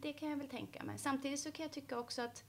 det 0.01 0.13
kan 0.13 0.31
jag 0.31 0.37
väl 0.37 0.49
tänka 0.49 0.85
mig. 0.85 0.99
Samtidigt 0.99 1.41
så 1.41 1.53
kan 1.53 1.63
jag 1.63 1.73
tycka 1.73 1.99
också 1.99 2.23
att 2.23 2.45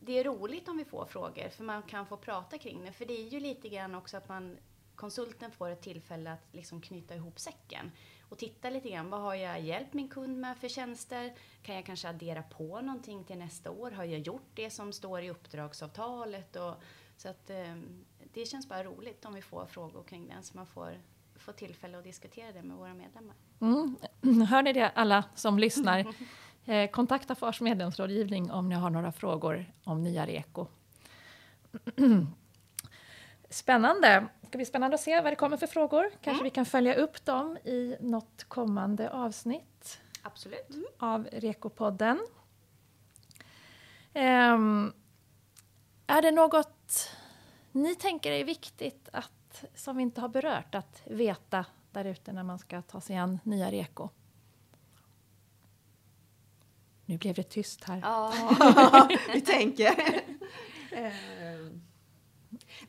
det 0.00 0.18
är 0.18 0.24
roligt 0.24 0.68
om 0.68 0.76
vi 0.76 0.84
får 0.84 1.04
frågor 1.06 1.48
för 1.48 1.64
man 1.64 1.82
kan 1.82 2.06
få 2.06 2.16
prata 2.16 2.58
kring 2.58 2.84
det. 2.84 2.92
För 2.92 3.06
det 3.06 3.14
är 3.26 3.28
ju 3.28 3.40
lite 3.40 3.68
grann 3.68 3.94
också 3.94 4.16
att 4.16 4.28
man 4.28 4.56
konsulten 4.96 5.50
får 5.50 5.70
ett 5.70 5.82
tillfälle 5.82 6.32
att 6.32 6.48
liksom 6.52 6.80
knyta 6.80 7.14
ihop 7.14 7.40
säcken 7.40 7.90
och 8.28 8.38
titta 8.38 8.70
lite 8.70 8.90
grann. 8.90 9.10
Vad 9.10 9.20
har 9.20 9.34
jag 9.34 9.60
hjälpt 9.60 9.94
min 9.94 10.08
kund 10.08 10.38
med 10.38 10.56
för 10.56 10.68
tjänster? 10.68 11.32
Kan 11.62 11.74
jag 11.74 11.86
kanske 11.86 12.08
addera 12.08 12.42
på 12.42 12.80
någonting 12.80 13.24
till 13.24 13.38
nästa 13.38 13.70
år? 13.70 13.90
Har 13.90 14.04
jag 14.04 14.20
gjort 14.20 14.50
det 14.54 14.70
som 14.70 14.92
står 14.92 15.22
i 15.22 15.30
uppdragsavtalet? 15.30 16.56
Och, 16.56 16.74
så 17.16 17.28
att 17.28 17.50
ehm, 17.50 18.04
det 18.32 18.46
känns 18.46 18.68
bara 18.68 18.84
roligt 18.84 19.24
om 19.24 19.34
vi 19.34 19.42
får 19.42 19.66
frågor 19.66 20.02
kring 20.02 20.28
den 20.28 20.42
så 20.42 20.56
man 20.56 20.66
får, 20.66 21.00
får 21.36 21.52
tillfälle 21.52 21.98
att 21.98 22.04
diskutera 22.04 22.52
det 22.52 22.62
med 22.62 22.76
våra 22.76 22.94
medlemmar. 22.94 23.36
Mm. 23.60 23.96
Hör 24.48 24.62
ni 24.62 24.72
det 24.72 24.88
alla 24.88 25.24
som 25.34 25.58
lyssnar? 25.58 26.06
Eh, 26.66 26.90
kontakta 26.90 27.34
Fars 27.34 27.60
medlemsrådgivning 27.60 28.50
om 28.50 28.68
ni 28.68 28.74
har 28.74 28.90
några 28.90 29.12
frågor 29.12 29.72
om 29.84 30.02
nya 30.02 30.26
REKO. 30.26 30.66
Spännande! 33.54 34.26
Det 34.40 34.46
ska 34.46 34.58
bli 34.58 34.64
spännande 34.64 34.94
att 34.94 35.00
se 35.00 35.20
vad 35.20 35.32
det 35.32 35.36
kommer 35.36 35.56
för 35.56 35.66
frågor. 35.66 36.10
Kanske 36.20 36.44
vi 36.44 36.50
kan 36.50 36.66
följa 36.66 36.94
upp 36.94 37.24
dem 37.24 37.56
i 37.56 37.96
något 38.00 38.44
kommande 38.44 39.10
avsnitt 39.10 40.00
Absolut. 40.22 40.68
av 40.98 41.28
REKO-podden. 41.32 42.18
Ehm, 44.12 44.92
är 46.06 46.22
det 46.22 46.30
något 46.30 47.10
ni 47.72 47.94
tänker 47.94 48.32
är 48.32 48.44
viktigt 48.44 49.08
att, 49.12 49.64
som 49.74 49.96
vi 49.96 50.02
inte 50.02 50.20
har 50.20 50.28
berört 50.28 50.74
att 50.74 51.02
veta 51.04 51.64
där 51.90 52.04
ute 52.04 52.32
när 52.32 52.42
man 52.42 52.58
ska 52.58 52.82
ta 52.82 53.00
sig 53.00 53.16
an 53.16 53.38
nya 53.44 53.70
REKO? 53.70 54.08
Nu 57.04 57.18
blev 57.18 57.34
det 57.34 57.42
tyst 57.42 57.84
här. 57.84 58.00
Ja, 58.02 59.08
vi 59.32 59.40
tänker. 59.40 59.94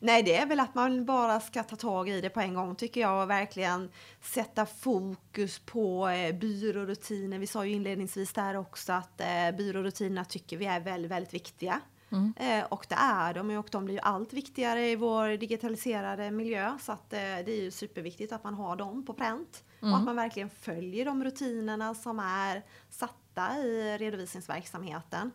Nej, 0.00 0.22
det 0.22 0.36
är 0.36 0.46
väl 0.46 0.60
att 0.60 0.74
man 0.74 1.04
bara 1.04 1.40
ska 1.40 1.62
ta 1.62 1.76
tag 1.76 2.08
i 2.08 2.20
det 2.20 2.30
på 2.30 2.40
en 2.40 2.54
gång 2.54 2.74
tycker 2.74 3.00
jag 3.00 3.22
och 3.22 3.30
verkligen 3.30 3.90
sätta 4.22 4.66
fokus 4.66 5.58
på 5.58 6.08
eh, 6.08 6.34
byrårutiner. 6.34 7.38
Vi 7.38 7.46
sa 7.46 7.64
ju 7.64 7.72
inledningsvis 7.72 8.32
där 8.32 8.56
också 8.56 8.92
att 8.92 9.20
eh, 9.20 9.56
byrårutinerna 9.56 10.24
tycker 10.24 10.56
vi 10.56 10.66
är 10.66 10.80
väldigt, 10.80 11.10
väldigt 11.10 11.34
viktiga. 11.34 11.80
Mm. 12.10 12.34
Eh, 12.36 12.64
och 12.64 12.86
det 12.88 12.94
är 12.94 13.34
de 13.34 13.56
och 13.56 13.68
de 13.70 13.84
blir 13.84 13.94
ju 13.94 14.00
allt 14.00 14.32
viktigare 14.32 14.88
i 14.88 14.96
vår 14.96 15.28
digitaliserade 15.36 16.30
miljö 16.30 16.78
så 16.80 16.92
att 16.92 17.12
eh, 17.12 17.18
det 17.18 17.48
är 17.48 17.62
ju 17.62 17.70
superviktigt 17.70 18.32
att 18.32 18.44
man 18.44 18.54
har 18.54 18.76
dem 18.76 19.06
på 19.06 19.12
pränt 19.14 19.64
och 19.80 19.96
att 19.96 20.04
man 20.04 20.16
verkligen 20.16 20.50
följer 20.50 21.04
de 21.04 21.24
rutinerna 21.24 21.94
som 21.94 22.18
är 22.18 22.62
satta 22.90 23.58
i 23.58 23.98
redovisningsverksamheten. 23.98 25.30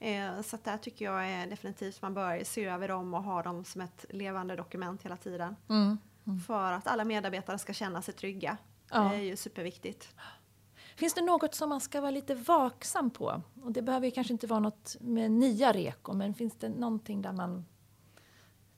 Eh, 0.00 0.40
Så 0.42 0.56
att 0.56 0.64
där 0.64 0.78
tycker 0.78 1.04
jag 1.04 1.30
är 1.30 1.46
definitivt 1.46 2.02
man 2.02 2.14
bör 2.14 2.44
se 2.44 2.64
över 2.64 2.88
dem 2.88 3.14
och 3.14 3.22
ha 3.22 3.42
dem 3.42 3.64
som 3.64 3.80
ett 3.80 4.04
levande 4.10 4.56
dokument 4.56 5.02
hela 5.02 5.16
tiden. 5.16 5.56
Mm. 5.68 5.98
För 6.46 6.72
att 6.72 6.86
alla 6.86 7.04
medarbetare 7.04 7.58
ska 7.58 7.72
känna 7.72 8.02
sig 8.02 8.14
trygga. 8.14 8.56
Ja. 8.90 9.00
Det 9.00 9.16
är 9.16 9.20
ju 9.20 9.36
superviktigt. 9.36 10.14
Finns 10.96 11.14
det 11.14 11.22
något 11.22 11.54
som 11.54 11.68
man 11.68 11.80
ska 11.80 12.00
vara 12.00 12.10
lite 12.10 12.34
vaksam 12.34 13.10
på? 13.10 13.42
Och 13.62 13.72
det 13.72 13.82
behöver 13.82 14.10
kanske 14.10 14.32
inte 14.32 14.46
vara 14.46 14.60
något 14.60 14.96
med 15.00 15.30
nya 15.30 15.72
reko, 15.72 16.12
men 16.12 16.34
finns 16.34 16.54
det 16.58 16.68
någonting 16.68 17.22
där 17.22 17.32
man 17.32 17.64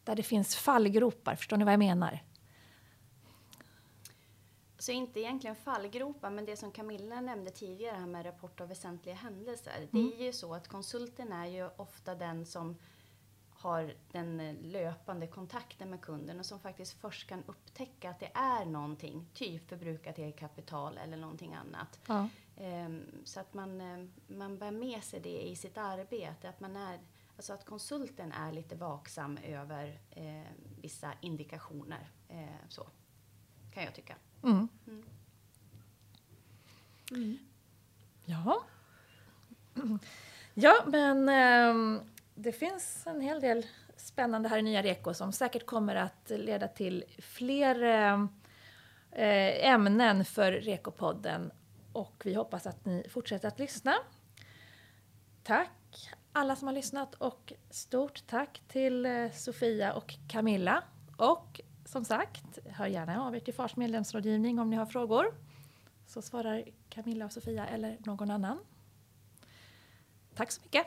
där 0.05 0.15
det 0.17 0.23
finns 0.23 0.57
fallgropar? 0.57 1.37
Förstår 1.37 1.57
ni 1.57 1.65
vad 1.65 1.73
jag 1.73 1.79
menar? 1.79 2.23
Så 4.87 4.92
inte 4.92 5.20
egentligen 5.20 5.57
fallgropar, 5.57 6.31
men 6.31 6.44
det 6.44 6.57
som 6.57 6.72
Camilla 6.72 7.20
nämnde 7.20 7.51
tidigare 7.51 7.96
här 7.96 8.07
med 8.07 8.27
rapport 8.27 8.61
av 8.61 8.68
väsentliga 8.68 9.14
händelser. 9.14 9.88
Mm. 9.92 10.11
Det 10.11 10.22
är 10.22 10.27
ju 10.27 10.33
så 10.33 10.55
att 10.55 10.68
konsulten 10.68 11.33
är 11.33 11.46
ju 11.46 11.68
ofta 11.77 12.14
den 12.14 12.46
som 12.46 12.77
har 13.51 13.94
den 14.12 14.57
löpande 14.62 15.27
kontakten 15.27 15.90
med 15.90 16.01
kunden 16.01 16.38
och 16.38 16.46
som 16.46 16.61
faktiskt 16.61 17.01
först 17.01 17.29
kan 17.29 17.42
upptäcka 17.46 18.11
att 18.11 18.20
det 18.20 18.31
är 18.35 18.64
någonting, 18.64 19.27
typ 19.35 19.68
förbrukat 19.68 20.18
eget 20.18 20.38
kapital 20.38 20.99
eller 20.99 21.16
någonting 21.16 21.55
annat. 21.55 22.01
Ja. 22.07 22.29
Um, 22.57 23.03
så 23.25 23.40
att 23.40 23.55
man, 23.55 23.81
um, 23.81 24.12
man 24.27 24.59
bär 24.59 24.70
med 24.70 25.05
sig 25.05 25.20
det 25.20 25.49
i 25.49 25.57
sitt 25.57 25.79
arbete, 25.79 26.49
att 26.49 26.61
man 26.61 26.77
är 26.77 27.01
Alltså 27.37 27.53
att 27.53 27.64
konsulten 27.64 28.33
är 28.33 28.53
lite 28.53 28.75
vaksam 28.75 29.38
över 29.38 30.01
eh, 30.11 30.53
vissa 30.81 31.12
indikationer. 31.20 32.11
Eh, 32.29 32.68
så 32.68 32.87
kan 33.77 33.85
jag 33.85 33.95
tycka. 33.95 34.15
Mm. 34.43 34.69
Mm. 34.87 35.05
Mm. 37.11 37.39
Ja. 38.25 38.62
Ja, 40.55 40.85
men 40.87 41.29
eh, 41.29 42.03
det 42.35 42.53
finns 42.53 43.07
en 43.07 43.21
hel 43.21 43.41
del 43.41 43.67
spännande 43.97 44.49
här 44.49 44.59
i 44.59 44.62
Nya 44.62 44.83
Reko 44.83 45.15
som 45.15 45.33
säkert 45.33 45.67
kommer 45.67 45.95
att 45.95 46.31
leda 46.31 46.69
till 46.69 47.05
fler 47.19 47.83
ehm, 47.83 48.29
eh, 49.12 49.69
ämnen 49.69 50.25
för 50.25 50.53
Rekopodden 50.53 51.53
och 51.93 52.23
vi 52.25 52.35
hoppas 52.35 52.67
att 52.67 52.85
ni 52.85 53.07
fortsätter 53.09 53.49
att 53.49 53.59
lyssna. 53.59 53.95
Tack 55.43 56.11
alla 56.33 56.57
som 56.57 56.69
har 56.69 56.75
lyssnat 56.75 57.15
och 57.15 57.53
stort 57.71 58.27
tack 58.27 58.62
till 58.69 59.07
eh, 59.07 59.31
Sofia 59.31 59.93
och 59.93 60.15
Camilla. 60.29 60.83
Och 61.17 61.61
som 61.97 62.05
sagt, 62.05 62.59
hör 62.67 62.87
gärna 62.87 63.27
av 63.27 63.37
er 63.37 63.41
till 63.41 63.55
Fars 63.55 63.77
medlemsrådgivning 63.77 64.59
om 64.59 64.71
ni 64.71 64.77
har 64.77 64.87
frågor. 64.87 65.27
Så 66.07 66.23
svarar 66.23 66.65
Camilla 66.89 67.25
och 67.25 67.33
Sofia 67.33 67.67
eller 67.67 67.97
någon 68.05 68.31
annan. 68.31 68.59
Tack 70.35 70.51
så 70.53 70.61
mycket! 70.63 70.87